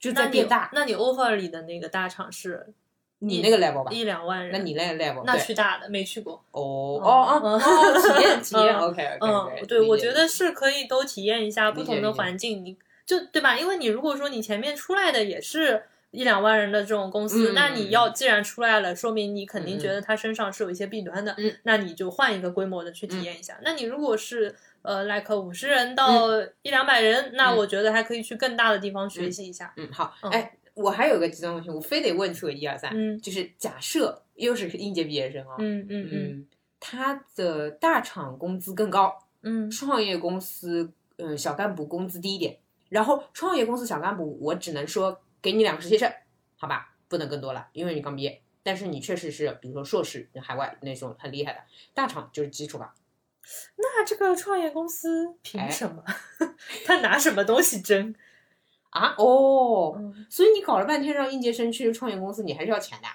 [0.00, 2.72] 就那你在变大，那你 offer 里的那个大厂是
[3.18, 3.90] 你那个 level 吧？
[3.90, 6.42] 一两万人，那你那个 level，那去大的没去过。
[6.52, 12.76] 哦嗯哦哦体验体验嗯，OK OK 对，我觉得是可以都体验一下不同的环境，你
[13.06, 13.56] 就对吧？
[13.56, 19.78] 因为你如果说你前面出来的也是一两万人的这种公司，嗯那你要既然出来了，说明你肯定嗯。
[19.78, 21.54] 觉得他身上是有一些弊端的，嗯。
[21.62, 23.58] 那你就换一个规模的去体验一下。
[23.62, 27.56] 那你如果是呃，like 五十人到一两百人，那嗯。
[27.56, 29.72] 我觉得还可以去更大的地方学习一下。
[29.76, 30.30] 嗯好，嗯。
[30.32, 33.20] 哎，我还有个极端问题，我非得问出个一二三，嗯。
[33.20, 36.46] 就是假设又是应届毕业生啊，嗯嗯嗯嗯，
[36.80, 39.70] 他的大厂工资更高，嗯。
[39.70, 42.56] 创业公司嗯小干部工资低一点，
[42.88, 46.12] 然后创业公司小干部我只能说给你两个实习生，
[46.56, 48.42] 好吧，不能更多了，因为你刚毕业。
[48.62, 51.60] 但是你确实是，比如说硕士、海外那种很厉害的，
[51.94, 52.92] 大厂就是基础岗。
[53.76, 56.02] 那这个创业公司凭哎什么？
[56.84, 58.14] 他拿什么东西争？
[58.90, 63.06] 啊哦，嗯所以你搞了半天让应届生去创业公司，你还是要钱的，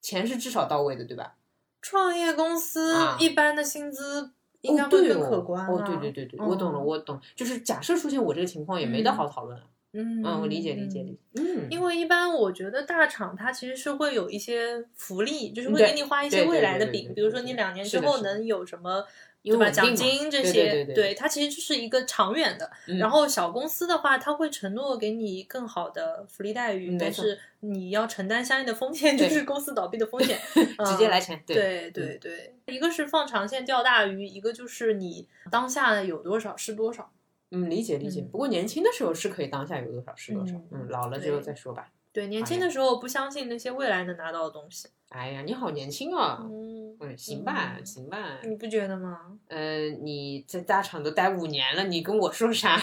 [0.00, 1.36] 钱是至少到位的，对吧？
[1.80, 4.32] 创业公司啊一般的薪资
[4.62, 7.20] 应该哦，会更可观、啊哦，对对对对，我懂了，嗯我懂。
[7.36, 9.64] 就是假设出现我这个情况，也没得嗯好讨论了。
[9.92, 11.42] 嗯嗯，我理解理解理解。
[11.42, 19.04] 嗯，因为一般我觉得大厂它其实是会有一些福利，就是会给你画一些未来的饼，比如说你两年之后能有什么。
[19.42, 19.70] 对吧？
[19.70, 22.70] 奖金这对些，对它其实就是一个长远的。
[22.86, 30.38] 嗯然后小公司的话，它会承诺给你更好的福利待遇，嗯但是你要承担相应的风险，就是公司倒闭的风险。
[30.54, 37.10] 直接嗯来钱，对对对，一个是放长线钓大鱼，一个就是你当下有多少是多少。
[37.50, 38.20] 嗯，理解理解。
[38.20, 41.90] 嗯不过年轻的时候是可以当下有多少是多少，嗯嗯，老了之后再说吧。
[42.12, 44.88] 对，年轻的时候不相信那些未来能拿到的东西。
[45.12, 46.38] 哎呀，你好年轻啊！
[46.42, 48.40] 嗯，嗯，行吧，嗯行吧。
[48.44, 49.38] 你不觉得吗？
[49.48, 52.80] 呃，你在大厂都待五年了，你跟我说啥？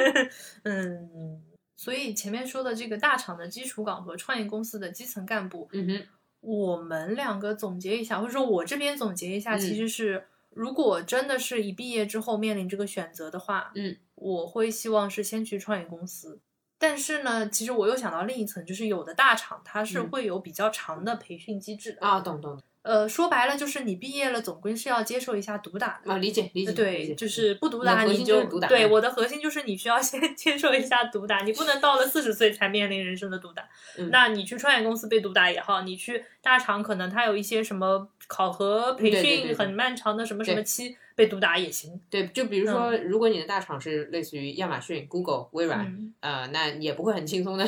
[0.64, 1.42] 嗯，
[1.74, 6.06] 所以前面说的这个大厂的基础岗和创业公司的基层干部，嗯哼，
[6.40, 16.40] 我们两个总结一下，或者说我这边总结一下，嗯其实是如果真的是一毕业之后面临这个选择的话，嗯，我会希望是先去创业公司。
[16.86, 22.06] 但是呢，其实我又想到另一层，就是有的大厂它是嗯会有比较长的培训机制的。
[22.06, 22.60] 啊，懂懂。
[22.82, 26.12] 呃，说白了就是你毕业了，总归是要接受一下毒打的。
[26.12, 26.72] 啊，理解理解。
[26.72, 33.62] 对，解就是不毒打你心就毒打对我的核心就是你需要先 接受一下毒打，你不能到了四十岁才面临人生的毒打。
[33.96, 42.00] 嗯那你去创业公司被毒打也好，你去大厂可能它有一些什么考核培训很漫长的什么什么对期被毒打也行。
[42.10, 47.64] 对，就比如说，如果你的大厂是类似于亚马逊、Google、微软，嗯呃，那也不会很轻松的。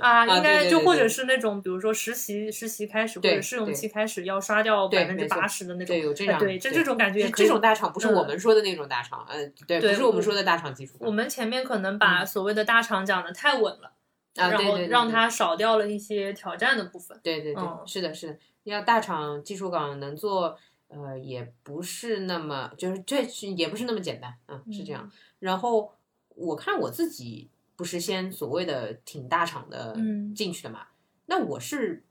[0.00, 6.36] 啊， 啊应该就或者是那种，比如说实习实习开始或者试用期开始要刷掉对百分之八十的那种，对，有这样。
[6.36, 13.92] 哎对，这这种感觉也这可以这种大厂不是我嗯们说的那种大厂，嗯，对，对不是我们说的大厂技术我们前面可能把所谓的大厂讲的太稳了，
[14.36, 17.18] 啊，然后对对对对让它少掉了一些挑战的部分。
[17.22, 20.58] 对对对，嗯是的，是的，要大厂技术岗能做，
[20.88, 25.10] 呃，也不是那么，就是这是也不是那么简单，啊，是这样。
[25.38, 25.94] 然后
[26.30, 30.88] 我看我自己不是先所谓的挺大厂的嗯进去的嘛，
[31.26, 32.04] 那我是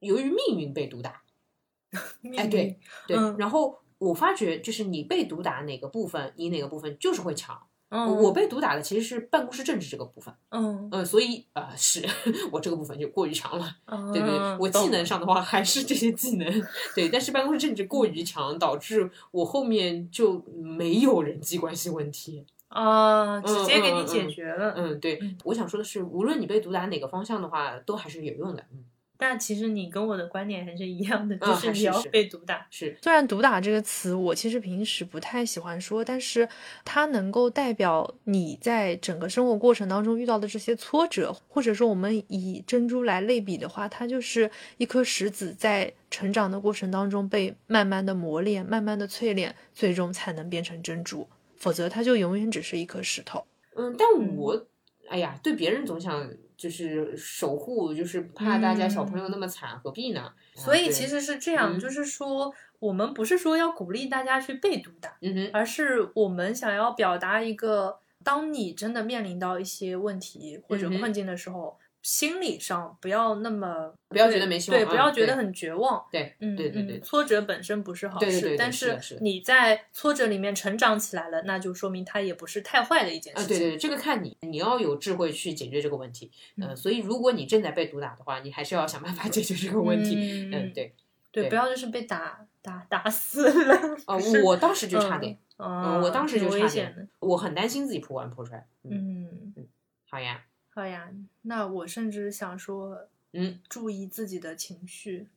[0.00, 1.22] 由于命运被毒打，
[1.90, 7.66] 哎，命对对，嗯然后我发觉就是你被毒打哪个部分，你哪个部分就是会强。
[7.90, 12.04] 嗯，我被毒打的其实是办公室政治这个部分，嗯嗯，所以啊、是
[12.50, 13.76] 我这个部分就过于强了。
[13.86, 16.48] 嗯，对对对，我技能上的话还是这些技能，
[16.94, 22.46] 对，但是办公室政治过于强，导致我后面就没有人际关系问题。
[22.68, 24.74] 啊，直接给你解嗯嗯嗯决了。
[24.76, 28.64] 嗯，对嗯，我想说的是，无论你被毒打哪个方向的话，都还是有用的。
[28.72, 28.84] 嗯，
[29.20, 32.66] 但其实你跟我的观点还是一样的，就嗯是你要被毒打。
[32.70, 36.48] 是，虽然“毒打”这个词，我其实平时不太喜欢说，但是
[36.84, 53.44] 它能够代表你在整个生活过程当中遇到的这些挫折，或者说我们以珍珠来类比的话，它就是一颗石子在成长的过程当中被慢慢的磨练、慢慢的淬炼，最终才能变成珍珠，否则它就永远只是一颗石头。
[53.76, 54.66] 嗯，但我，
[55.10, 60.20] 哎呀，对别人总想就是守护，就是怕大家小朋友那么惨，何必呢？
[60.20, 61.80] 啊所以其，实是这样，嗯。
[61.80, 65.16] 就是说，我们不是说要鼓励大家去被毒打，
[65.52, 76.04] 而是我们想要表达一个，当你真的面临到一些问题或者困境的时候，心理上不要那么不要觉得没希望对，啊不要觉得很绝望。
[76.10, 83.56] 对，嗯，对对对嗯，挫折本身不是好事，但是你在挫折里面成长起来了，那就说明它也不是太坏的一件啊，事情。
[83.56, 86.30] 对对对，这个看你，你要有智慧去解决这个问题。
[86.56, 90.14] 嗯呃，所以如果你正在被毒打的话，你还是要想办法解决这个问题。
[90.16, 90.94] 嗯嗯，对。
[91.32, 93.76] 对，不要就是被打打打死了。
[94.08, 98.66] 哦不是，我当时就差点，嗯，嗯，我当时就差。，点我很担心自己破罐破摔。
[98.82, 99.68] 嗯，嗯，
[100.10, 100.42] 好呀，
[100.80, 101.10] 好呀，
[101.42, 105.28] 那我甚至想说，嗯注意自己的情绪，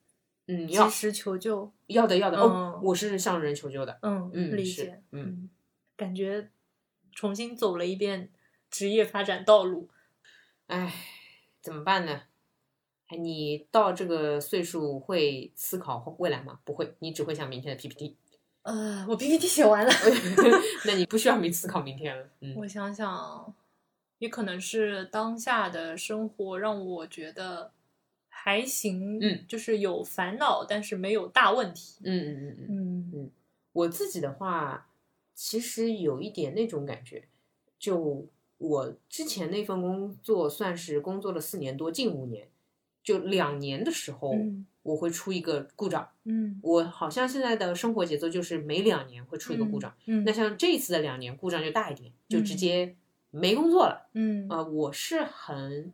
[0.47, 1.69] 嗯，及时求救。
[1.87, 2.39] 要的要的。
[2.39, 3.99] 哦嗯，我是向人求救的。
[4.01, 5.01] 嗯，嗯理解。
[5.11, 5.49] 嗯嗯，
[5.97, 6.49] 感觉
[7.11, 8.29] 重新走了一遍
[8.69, 9.89] 职业发展道路。
[10.67, 10.93] 唉，
[11.61, 12.21] 怎么办呢？
[13.07, 16.59] 哎，你到这个岁数会思考未来吗？
[16.63, 18.15] 不会，你只会想明天的 PPT。
[18.61, 19.91] 呃，我 PPT 写完了。
[20.87, 22.29] 那你不需要明思考明天了。
[22.39, 23.53] 嗯我想想，
[24.24, 27.74] 也可能是当下的生活让我觉得
[28.30, 31.99] 还行，嗯，就是有烦恼，但是没有大问题。
[32.05, 33.11] 嗯嗯嗯嗯。
[33.15, 33.32] 嗯
[33.74, 34.88] 我自己的话，
[35.36, 37.28] 其实有一点那种感觉，
[37.78, 38.26] 就
[38.59, 42.47] 我之前那份工作算是工作了四年多，近五年，
[43.03, 46.07] 就两年的时候，嗯我会出一个故障。
[46.24, 52.95] 嗯我好像现在的生活节奏就是每两年会出一个故障，嗯，那像这一次的两年故障就大一点，就直嗯接
[53.34, 54.07] 没工作了。
[54.13, 55.91] 嗯呃，我是很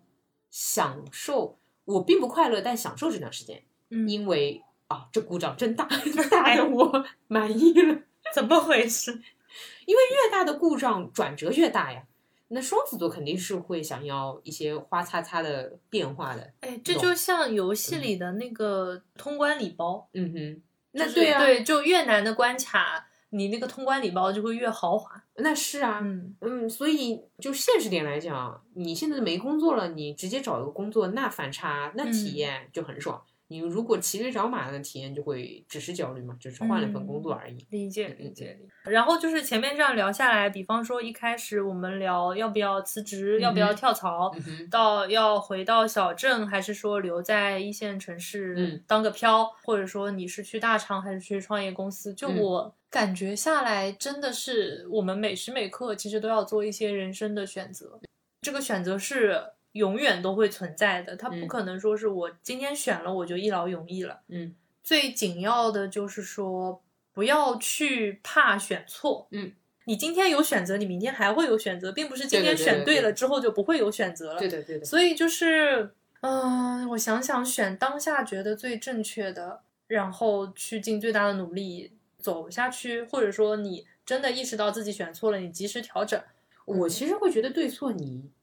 [0.49, 5.87] 享受，我并不快乐，但享受这段时间，嗯，因为啊，这故障真大，
[6.29, 8.01] 大的我 满意了。
[8.33, 9.11] 怎么回事？
[9.85, 12.03] 因为越大的故障转折越大呀。
[12.51, 16.51] 那双子座肯定是会想要一些花擦擦的变化的。
[16.61, 20.61] 哎，这就像游戏里的那个通关礼包，嗯哼，
[20.93, 25.23] 那对啊，对，就越难的关卡，你那个通关礼包就会越豪华。
[25.36, 33.21] 那是啊，嗯嗯，所以就现实点来讲，你现在没工作了，你直接找一个工作，那反差，那体嗯验就很爽。
[33.49, 37.57] 你如果骑驴找马的体验，就会只是焦虑嘛，只是换了份工作而已。
[37.71, 38.69] 理解理解理解。
[38.83, 52.13] 然后就是前面这样聊下来，比方说一开始我们聊要不要辞职，要不要跳槽，嗯，到要回到小镇，还是说留在一线城市嗯当个漂，或者说你是去大厂还是去创业公司？
[52.13, 57.99] 就嗯我感觉下来，真的是我们每时每刻其实都要做一些人生的选择，
[58.41, 59.41] 这个选择是
[59.74, 64.22] 永远都会存在的，它不嗯可能说是我今天选了我就一劳永逸了。
[64.28, 66.82] 嗯最紧要的就是说，
[67.13, 69.28] 不要去怕选错。
[69.32, 69.51] 嗯，
[69.86, 74.39] 你今天有选择，你明天还会有选择，并不是今天选对了之后就不会有选择了。
[74.39, 74.86] 对对对的。
[74.86, 86.20] 所以就是，嗯、我想想，选当下觉得最正确的，然后去尽最大的努力走下去，或者说你真的意识到自己选错了，你及时调整。
[86.65, 88.38] 我其实会觉得对错你，呃，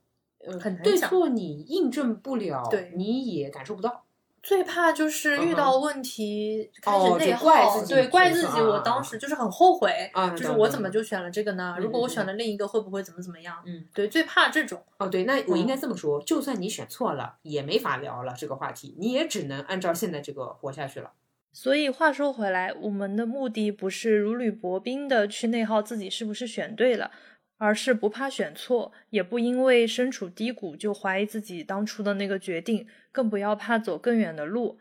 [0.61, 4.05] 很对错你印证不了，对你也感受不到。
[4.43, 8.61] 最怕就是遇嗯到问题、开始哦内耗，对，怪选自己。
[8.61, 11.75] 我当时就是很后悔，啊就是我怎么就选了这个呢？
[11.77, 13.57] 嗯如果我嗯选了另一个，会不会怎么怎么样？
[13.67, 14.81] 嗯，对，最怕这种。
[14.99, 21.11] 哦，对，那我应嗯该这么说，就算你选错了，也没法聊了这个话题，你也只能按照现在这个活下去了。
[21.53, 27.11] 所以话说回来，我们的目的不是如履薄冰的去内耗自己是不是选对了，
[27.59, 34.79] 而是不怕选错，也不因为身处低谷就怀疑自己当初的那个决定，更不要怕走更远的路，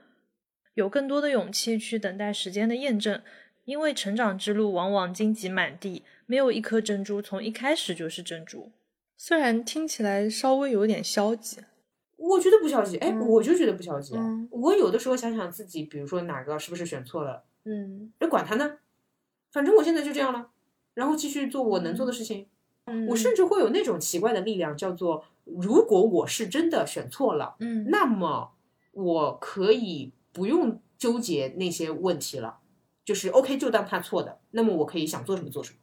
[0.73, 3.21] 有更多的勇气去等待时间的验证。
[3.63, 8.71] 因为成长之路往往荆棘满地，没有一颗珍珠从一开始就是珍珠。
[9.17, 11.61] 虽然听起来稍微有点消极，
[12.15, 14.15] 我觉得不消极，哎，嗯我就觉得不消极。
[14.15, 18.77] 嗯我有的时候想想自己，比如说哪个是不是选错了，嗯那管他呢，
[19.51, 20.51] 反正我现在就这样了，
[20.93, 22.47] 然后继续做我能做的事情，嗯
[23.09, 28.51] 我甚至会有那种奇怪的力量，叫做如果我是真的选错了，嗯，那么
[28.91, 32.59] 我可以不用纠结那些问题了，
[33.03, 35.77] 就是 OK 就当他错的，那么我可以想做什么做什么。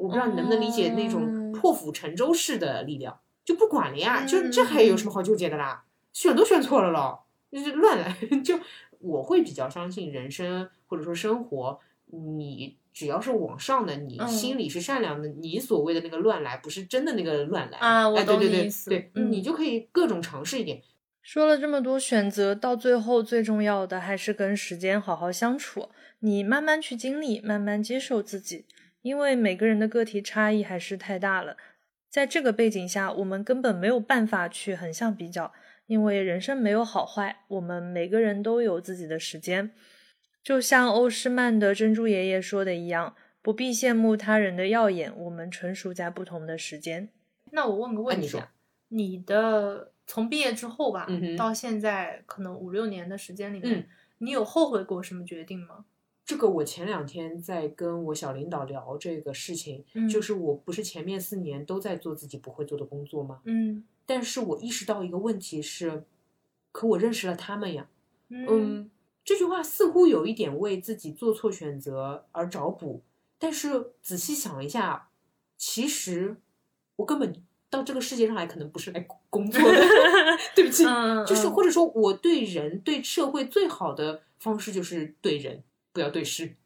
[0.00, 5.84] 我不知道你能不能理解那种嗯破釜沉舟式的力量，就不管了呀，就嗯这还有什么好纠结的啦？
[6.12, 8.16] 选都选错了咯，就是乱来。
[8.44, 8.58] 就
[9.00, 20.82] 我会比较相信人生或者说生活，你只要是往上的，你嗯心里是善良的，你所谓的那个乱来不是真的那个乱来啊我哎，对对对懂你意思对，嗯你就可以各种尝试一点。
[21.22, 25.88] 说了这么多选择，到最后最重要的还是跟时间好好相处。
[26.18, 28.66] 你慢慢去经历，慢慢接受自己，
[29.02, 31.56] 因为每个人的个体差异还是太大了。
[32.10, 35.52] 在这个背景下，我们根本没有办法去横向比较，
[35.86, 39.70] 因为人生没有好坏，我们每个人都有自己的时间。
[40.42, 47.08] 就像欧诗漫的珍珠爷爷说的一样，不必羡慕他人的耀眼，我们纯属在不同的时间。
[47.52, 48.52] 那我问个问啊你说题啊，
[48.88, 53.86] 你的从毕业之后吧，嗯到现在可能五六年的时间里面，嗯
[54.18, 55.84] 你有后悔过什么决定吗？
[56.24, 63.40] 这个我前两天在跟我小领导聊这个事情，嗯就是我不是前面四年都在做自己不会做的工作吗？
[63.44, 66.04] 嗯但是我意识到一个问题是，
[66.72, 67.88] 可我认识了他们呀。
[68.28, 68.90] 嗯嗯，
[69.24, 73.02] 这句话似乎有一点为自己做错选择而找补，
[73.38, 75.08] 但是仔细想一下，
[75.56, 76.36] 其实
[76.96, 77.34] 我根本
[77.70, 79.80] 到这个世界上来可能不是来工作的，
[80.54, 85.62] 对不起，嗯就是嗯或者说我对人对社会最好的方式就是对人，
[85.92, 86.56] 不要对事。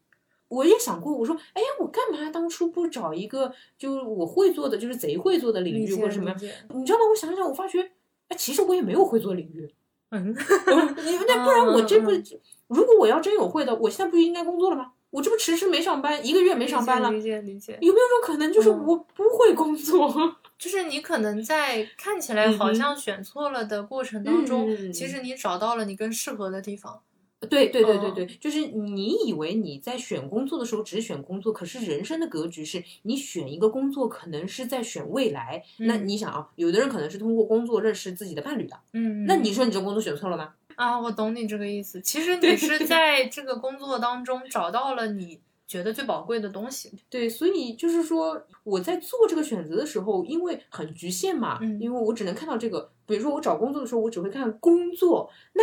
[0.49, 6.33] 我也想过，我说，哎呀，我干嘛当初不找一个就是我会做的，就是贼会做的领域或者什么
[6.73, 7.05] 你知道吗？
[7.11, 7.83] 我想想，我发觉，
[8.29, 9.69] 哎，其实我也没有会做领域。
[10.11, 12.25] 嗯你 那不然我这不嗯，
[12.69, 14.93] 如果我要真有会的，我现在不就应该工作了吗？
[15.11, 20.13] 我这不迟迟没上班，一个月没上班了，理解理解，有没有种可能就是嗯我不会工作？
[20.59, 27.01] 就是你可能在看起来好像选错了的过程当中，嗯其实你找到了你更适合的地方。
[27.41, 35.63] 对对对对嗯对，就是你以为你在选工作的时候只选工作，可是人生的格局是你选一个工作，可能是在选未来。
[35.79, 40.55] 那嗯你想啊，有的人可能是通过工作认识自己的伴侣的，嗯，那你说你这工作选错了吗？
[40.77, 42.01] 啊，我懂你这个意思。
[42.01, 46.93] 其实 你是在这个工作当中找到了你觉得最宝贵的东西。
[47.11, 52.91] 对，所以就是说，我在做这个选择的时候，因为很局限嘛，嗯因为我只能看到这个。
[53.07, 55.63] 比如说我找工作的时候，我只会看工作，那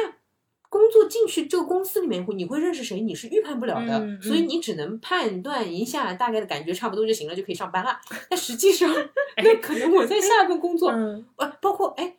[0.73, 7.99] 工作进去这个公司里面，你会认识谁，你是预判不了的，嗯所以嗯你只能判断一下大概的感觉差不多就行了，就可以上班了。
[8.27, 8.91] 但实际上，
[9.37, 12.15] 那可能我在下一份工作，嗯呃，包括哎，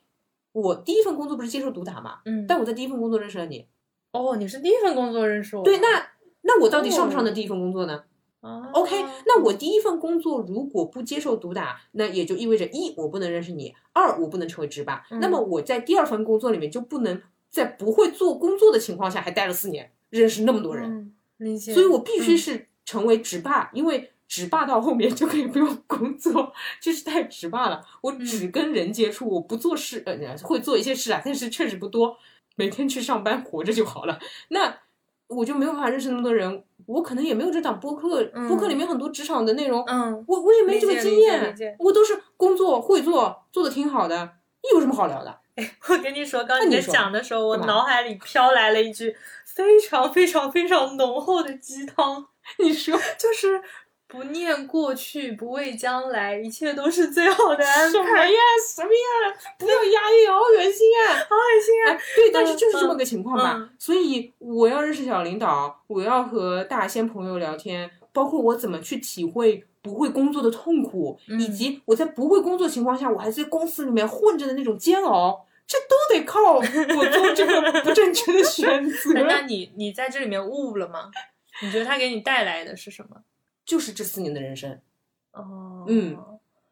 [0.53, 3.67] 我第一份工作不是接受毒打嘛，嗯，但我在第一份工作认识了你，
[4.13, 5.65] 哦，你是第一份工作认识我。
[5.65, 6.07] 对，那
[6.43, 8.05] 那我到底上不上的哦第一份工作呢？
[8.41, 15.03] 啊 OK，那我第一份工作如果不接受毒打，那也就意味着一我不能认识你，二我不能成为值班。
[15.11, 17.23] 嗯那么我在第二份工作里面就不能
[17.55, 26.53] 在不会做工作的情况下还待了四年，认识那么多人，嗯，所以我必须嗯是成为职霸，因为职霸到后面就可以不用工作，
[26.83, 27.81] 就是太职霸了。
[28.01, 32.17] 我嗯只跟人接触，我不做事，呃，会做一些事啊，但是确实不多，
[32.57, 34.19] 每天去上班活着就好了。
[34.49, 34.79] 那
[35.29, 44.33] 我就没有办法认识那么多人，我可能也没有这档播客，嗯播客里面很多职场的内容，嗯，我我也没这个经验，我都是工作会做，做的挺好的，
[44.73, 45.39] 有什么好聊的？
[45.89, 52.27] 我跟你说，刚你在讲的时候，我脑海里飘来了一句非常非常非常浓厚的鸡汤，
[52.59, 53.63] 你说 就是
[54.07, 58.25] 不念过去，不畏将来，一切都是最好的安排什么。
[58.25, 58.39] 呀？
[58.75, 59.37] 什么呀？
[59.59, 61.15] 不要压抑，好恶心 啊！
[61.29, 61.91] 好恶心啊！
[61.93, 63.55] 哎，对，但是就是这么个情况吧。
[63.57, 79.13] 嗯所以我要认识小领导，我要和大仙朋友聊天，包括我怎么去体会不会工作的痛苦，嗯以及我在不会工作情况下，我还在公司里面混着的那种煎熬，这都得靠我做这个 不正确的选择。
[79.15, 81.11] 那你你在这里面悟了吗？
[81.63, 83.23] 你觉得他给你带来的是什么？
[83.67, 84.79] 就是这四年的人生，
[85.33, 86.17] 哦，嗯，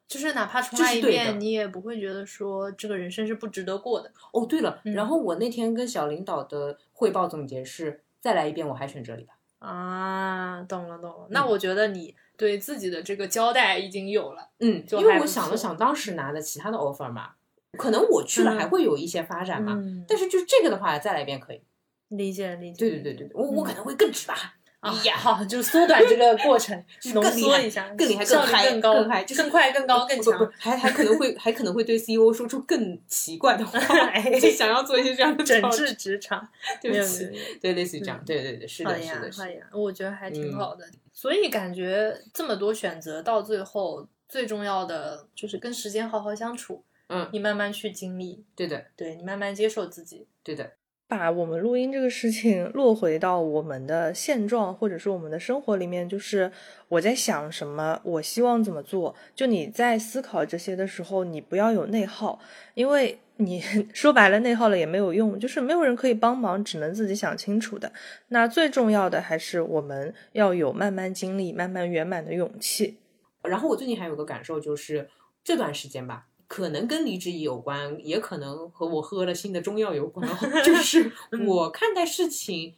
[0.07, 4.13] 就是哪怕重来一遍，你也不会觉得说这个人生是不值得过的。
[4.33, 9.35] 哦，对了，嗯然后我那天跟小领导的汇报总结是，再来一遍，我还选这里吧。
[9.63, 11.27] 啊，懂了懂了。
[11.31, 14.51] 那我觉得你对自己的这个交代已经有了。
[14.59, 17.31] 嗯，因为我想了想，当时拿的其他的 offer 嘛，
[17.79, 21.63] 可能我去了嗯还会有一些发展嘛，嗯，但是就是这个的话，再来一遍可以。
[22.09, 22.79] 理解理解。
[22.79, 24.57] 对对对对对，我我可能会更直吧。
[24.83, 26.77] 啊呀好， 就缩短这个过程，
[27.15, 33.79] 浓缩一下，更厉害效更更高，更嗨就更快、更高、更强还还可能会还可能会对 CEO 说出更奇怪的话，
[34.11, 36.47] 哎 就想要做一些这样的整治职场，
[36.81, 37.31] 对不起
[37.61, 39.49] 对，类似于这样，嗯对对对，是的，是的，是的。
[39.73, 40.85] 我觉得还挺嗯好的。
[41.13, 46.83] 所以感觉这么多选择到最后，最重要的就是跟时间好好相处。
[47.09, 50.27] 嗯，你慢慢去经历，对的，对你慢慢接受自己。
[50.43, 50.73] 对的。
[51.13, 56.51] 把我们录音这个事情落回到我们的现状，或者是我们的生活里面，就是
[56.89, 59.15] 我在想什么，我希望怎么做。
[59.35, 62.41] 就你在思考这些的时候，你不要有内耗，
[62.73, 63.61] 因为你
[63.93, 67.93] 说白了内耗了也没有用，就是没有人可以帮忙，只能自己想清楚的。
[68.29, 72.97] 那最重要的还是我们要有慢慢经历、慢慢圆满的勇气。
[73.43, 75.11] 然后我最近还有个感受，就是
[75.45, 76.29] 这段时间吧。
[76.53, 80.29] 可能跟离职有关，也可能和我喝了新的中药有关。
[80.63, 81.11] 就是
[81.49, 82.75] 我看待事情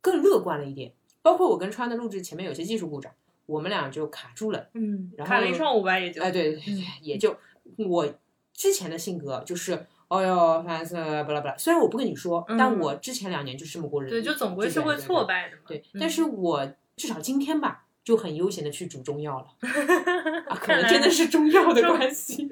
[0.00, 0.92] 更乐观了一点。
[1.22, 3.12] 包括我跟川的录制前面有些技术故障，
[3.46, 4.66] 我们俩就卡住了。
[4.74, 7.36] 嗯，然后卡了一上午吧，也就哎，对对对，也就
[7.76, 8.12] 我
[8.52, 11.56] 之前的性格就是，哦哟，烦死了，巴拉巴拉。
[11.56, 14.10] 虽然我不跟你说，但我之前两年就这么过日子。
[14.16, 15.62] 对，就总归是会挫败的嘛。
[15.68, 19.46] 对，但是我至少今天吧，就很悠闲的去煮中药了。
[20.50, 22.48] 啊，可能真的是中药的关系。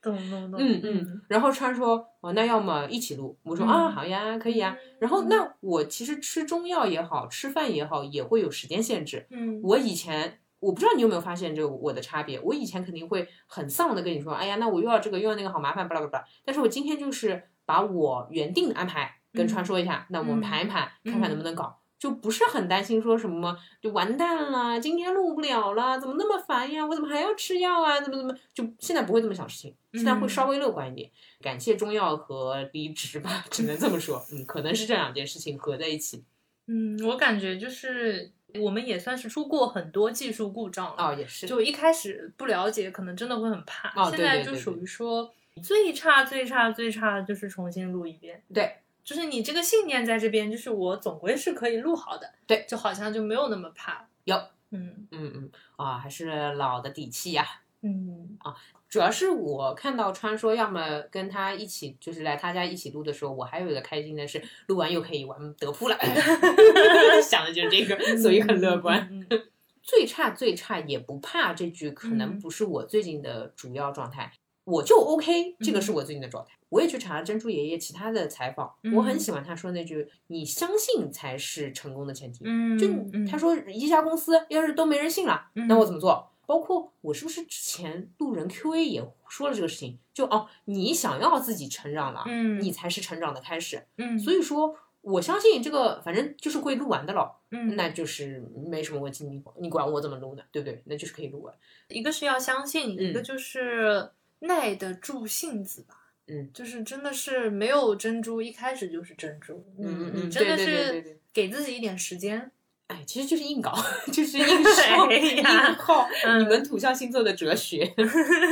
[0.00, 4.76] 懂懂懂，嗯嗯，然后川说，哦，那要么一起录，我说啊，好呀，可以呀。
[5.00, 9.26] 然后那我其实吃中药也好，吃饭也好，也会有时间限制。
[9.30, 16.24] 嗯，我以前我不知道你有没有发现这个我的差别，我以前肯定会很丧的跟你说，哎呀，那我又要这个又要那个，好麻烦，巴拉巴拉。
[16.44, 21.80] 但是我今天就是把我原定的安排跟川说一下，那我们盘一盘，看看能不能搞。
[21.98, 26.86] 就不是很担心说什么就完蛋了，今天录不了了，怎么那么烦呀？
[26.86, 28.00] 我怎么还要吃药啊？
[28.00, 28.32] 怎么怎么？
[28.54, 31.10] 就现在不会这么想事情，现在会稍微乐观一点。
[31.40, 34.24] 感谢中药和离职吧，只能这么说。
[34.30, 36.22] 嗯，可能是这两件事情合在一起。
[36.66, 38.30] 嗯，我感觉就是
[38.60, 41.08] 我们也算是出过很多技术故障了。
[41.08, 41.48] 哦，也是。
[41.48, 43.88] 就一开始不了解，可能真的会很怕。
[44.00, 48.44] 哦，现在就属于说最差最差最差就是重新录一遍。
[48.54, 48.76] 对。
[49.08, 54.06] 就是你这个信念在这边，就是我总归是可以录好的，对，就好像就没有那么怕。
[54.24, 54.36] 有，
[54.70, 57.42] 嗯嗯嗯，啊，还是老的底气呀。
[57.80, 58.54] 嗯啊，
[58.86, 65.96] 主要是我看到川说要么跟他一起，就是来他家一起录的时候，我还有一个开心的是，录完又可以玩德扑了，
[67.24, 69.26] 想的就是这个，所以很乐观。
[69.80, 74.30] 最差最差也不怕这句，可能不是我最近的主要状态。
[74.64, 76.57] 我就 OK，这个是我最近的状态。
[76.70, 82.86] 我也去查了珍珠爷爷其他的采访，我很喜欢他说那句：“你相信才是成功的前提。”嗯，就
[83.30, 86.30] 他说一家公司要是都没人信了，那我怎么做？
[86.46, 89.98] 包括我是不是之前路人 QA 也说了这个事情？
[90.12, 93.86] 就哦，你想要自己成长了，嗯，你才是成长的开始。
[93.96, 97.34] 嗯，所以说我相信这个，反正就是会录完的了。
[97.50, 99.24] 嗯，那就是没什么问题。
[99.24, 100.42] 你你管我怎么录呢？
[100.52, 100.82] 对不对？
[100.84, 101.54] 那就是可以录完。
[101.88, 104.10] 一个是要相信，一个就是。
[104.40, 105.96] 耐得住性子吧，
[106.28, 112.50] 嗯，就是真的是没有珍珠，一开始就是珍珠，嗯嗯，真的是给自己一点时间，
[112.88, 113.74] 哎，其实就是硬搞，
[114.12, 115.42] 就是 硬烧硬
[115.78, 116.06] 靠，
[116.38, 117.94] 你们土象星座的哲学，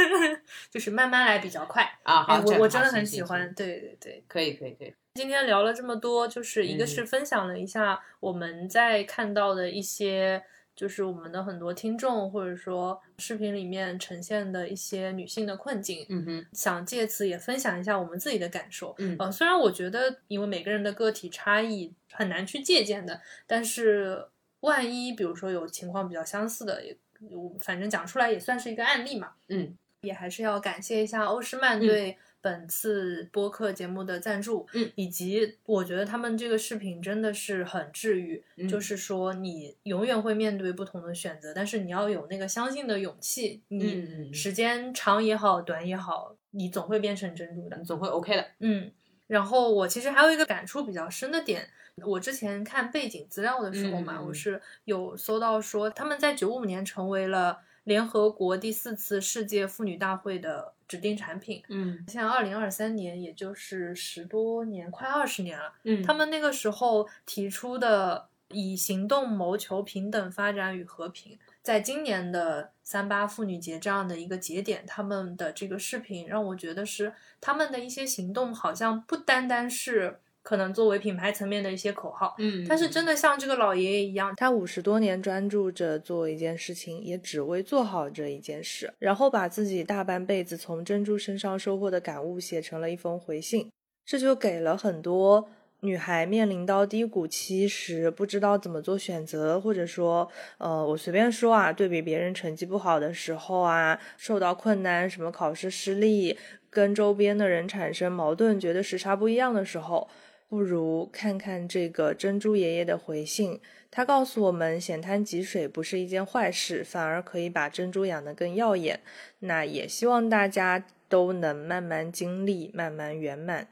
[0.70, 4.94] 就是慢慢来比较快啊，好，我我真的很喜欢，对对对，可以可以可以。
[5.14, 10.42] 今天聊了这么多，就是一个是分享了一下我们在看到的一些。
[10.76, 18.94] 就是我们的很多听众，或者说视频里面呈现的一些女性的困境，嗯哼，想借此也分享一下我们自己的感受。
[18.98, 24.26] 嗯，呃，虽然我觉得因为每个人的个体差异很难去借鉴的，但是
[24.60, 26.96] 万一比如说有情况比较相似的，也
[27.30, 29.32] 我反正讲出来也算是一个案例嘛。
[29.48, 32.18] 嗯，也还是要感谢一下欧诗漫对。
[32.46, 48.92] 本次播客节目的赞助，嗯，以及我觉得他们这个视频真的是很治愈，就是说你永远会面对不同的选择，但是你要有那个相信的勇气，你时间长也好，短也好，你总会变成珍珠的，你总会 OK 的，嗯。
[49.26, 51.68] 然后我其实还有一个感触比较深的点，
[52.06, 57.58] 我之前看背景资料的时候嘛，我是有搜到说他们在九五年成为了。
[57.86, 80.18] 联合国第四次世界妇女大会的指定产品，嗯，像二零二三年，也就是十多年，快二十年了，嗯，他们那个时候提出的以行动谋求平等发展与和平，在今年的三八妇女节这样的一个节点，他们的这个视频让我觉得是他们的一些行动，好像不单单是。
[80.46, 93.72] 可能作为品牌层面的一些口号，嗯，但是真的像这个老爷爷一样，他五十多年专注着做一件事情，也只为做好这一件事，然后把自己大半辈子从珍珠身上收获的感悟写成了一封回信，
[94.04, 95.48] 这就给了很多
[95.80, 106.38] 女孩面临到低谷期时不知道怎么做选择，或者说，呃，我随便说啊，对比别人成绩不好的时候啊，受到困难，什么考试失利，
[106.70, 110.08] 跟周边的人产生矛盾，觉得时差不一样的时候。
[110.48, 113.60] 不如看看这个珍珠爷爷的回信。
[113.90, 119.00] 他告诉我们，浅滩积水不是一件坏事，反而可以把珍珠养得更耀眼。
[119.40, 123.68] 那也希望大家都能慢慢经历，慢慢圆满。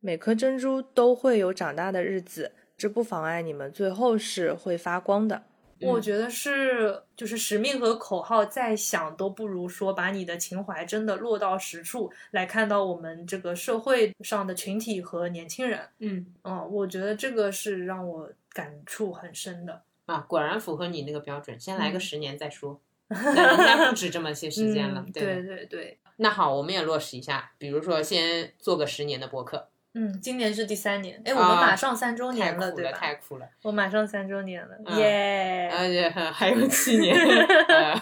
[0.00, 5.42] 每颗珍珠都会有长大的日子，这不妨碍你们最后是会发光的。
[5.82, 15.88] 我觉得是，就是使命和口号再响都不如说把你的情怀真的落到实处来看到我们这个社会上的群体和年轻人。
[15.98, 19.82] 嗯嗯，我觉得这个是让我感触很深的。
[20.06, 22.80] 啊，果然符合你那个标准，先来个嗯十年再说。
[23.10, 32.92] 那不止这么些时间了，嗯对对对对，那好，我们也落实一下，比如说先做个十年的播客，嗯，今年是第三年，哎，我们啊马上三周年了，对吧？
[32.96, 35.68] 太酷了，我马上三周年了，嗯耶！
[35.72, 37.12] 而且还有七年。
[37.68, 37.94] 呃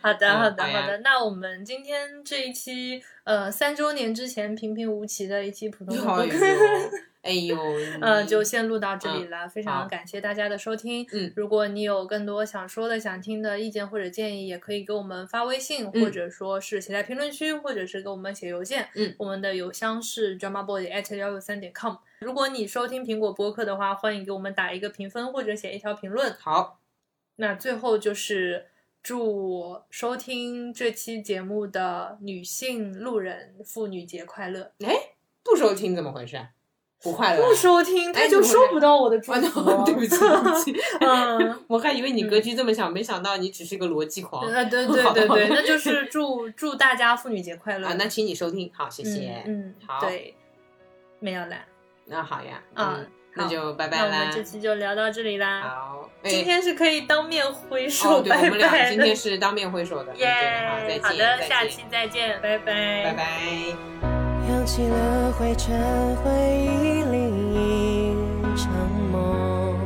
[0.00, 0.98] 好的，嗯好的，好的。
[1.04, 6.90] 那我们今天这一期，呃，三周年之前平平无奇的一期普通的播哎客，呦，
[7.22, 7.58] 哎呦，
[8.00, 9.48] 嗯， 就先录到这里了。
[9.48, 11.04] 非常感谢大家的收听。
[11.12, 18.88] 嗯如果你有更多想说的、想听的意见或者建议，也可以给我们发微信，嗯或者说是写在评论区，或者是给我们写邮件。
[18.94, 21.96] 嗯我们的邮箱是 dramaboy at 幺六三点 com。
[22.20, 26.32] 如果你收听苹果播客的话，欢迎给我们打一个评分或者写一条评论。
[26.38, 26.78] 好，
[27.34, 28.66] 那最后就是
[29.06, 34.72] 祝收听这期节目的女性路人妇女节快乐！
[34.84, 34.96] 哎，
[35.44, 36.44] 不收听怎么回事？
[37.00, 37.46] 不快乐啊？
[37.48, 39.84] 不收听，他就收不到我的祝啊福。
[39.84, 47.94] 对不起，对不起，嗯， 我还以为你格局这么小，没想到你只是个逻辑狂啊，对对 对对，那就是祝祝大家妇女节快乐啊！
[47.96, 49.40] 那请你收听，好，谢谢。
[49.46, 50.34] 嗯，嗯好对，
[51.20, 51.64] 没有啦，
[52.06, 53.06] 那好呀，啊嗯，
[53.36, 54.34] 那就拜拜啦那我们。
[54.34, 55.60] 这期就聊到这里啦。
[55.62, 60.26] 好，哎今天是可以当面挥哦，手对，我们俩今天，是当面挥手的，嗯耶
[60.88, 63.24] 对，好，再好见，的，下期再见，拜拜，拜拜。
[64.48, 67.16] 扬起了灰尘，回忆里
[68.42, 68.72] 一场
[69.12, 69.76] 梦。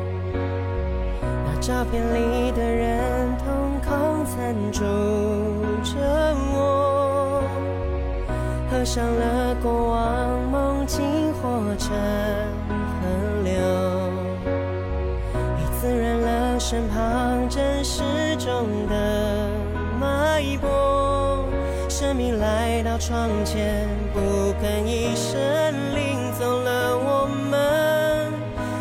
[1.44, 4.80] 那照片里的人，瞳孔残住
[5.82, 5.98] 着
[6.54, 7.42] 我。
[8.70, 11.00] 合上了过往，梦境
[16.70, 18.00] 身旁真实
[18.36, 19.50] 中的
[19.98, 21.44] 脉搏。
[21.88, 25.36] 生命来到窗前，不吭一声，
[25.96, 28.32] 领走了我们。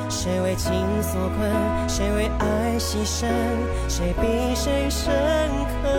[0.08, 0.72] 谁为情
[1.02, 3.26] 所困，谁为爱牺牲，
[3.88, 5.12] 谁比谁深
[5.82, 5.90] 刻？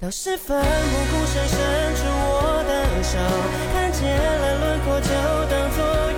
[0.00, 0.64] 当时奋不
[1.12, 3.16] 顾身伸出我的手，
[3.72, 5.08] 看见了轮廓就
[5.48, 6.09] 当作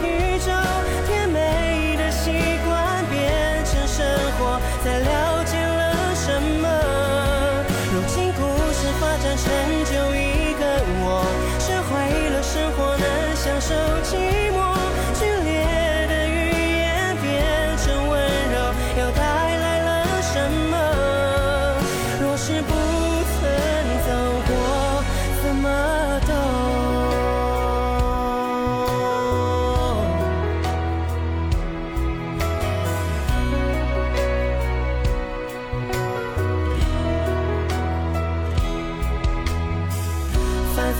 [4.84, 5.31] 在聊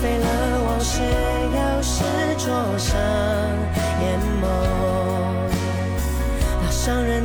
[0.03, 0.27] 飞了
[0.65, 2.03] 往事，又是
[2.37, 2.99] 灼伤
[4.01, 4.43] 眼眸。
[6.61, 7.22] 那伤人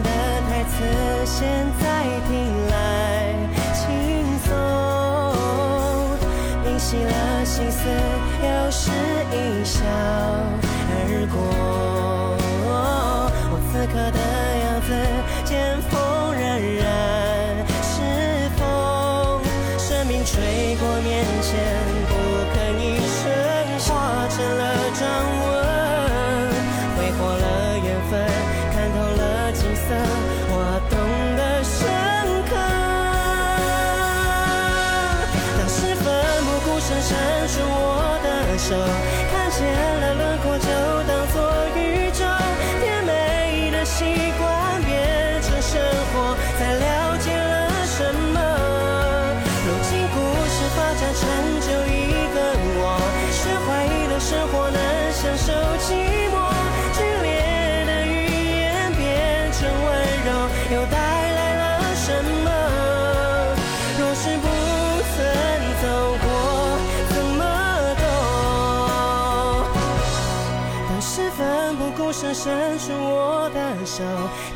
[72.48, 74.02] 伸出我的手，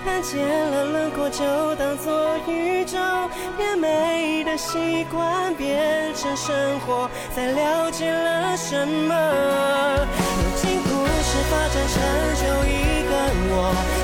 [0.02, 1.44] 看见了轮廓就
[1.77, 2.97] 当做宇宙，
[3.55, 9.12] 变美的习惯变成生活，才了解了什么。
[10.16, 12.01] 如今故事发展成
[12.40, 13.12] 就一个
[13.52, 13.55] 我，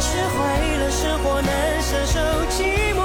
[0.00, 0.36] 学会
[0.76, 1.48] 了生活难
[1.80, 2.20] 享受
[2.52, 2.97] 寂寞。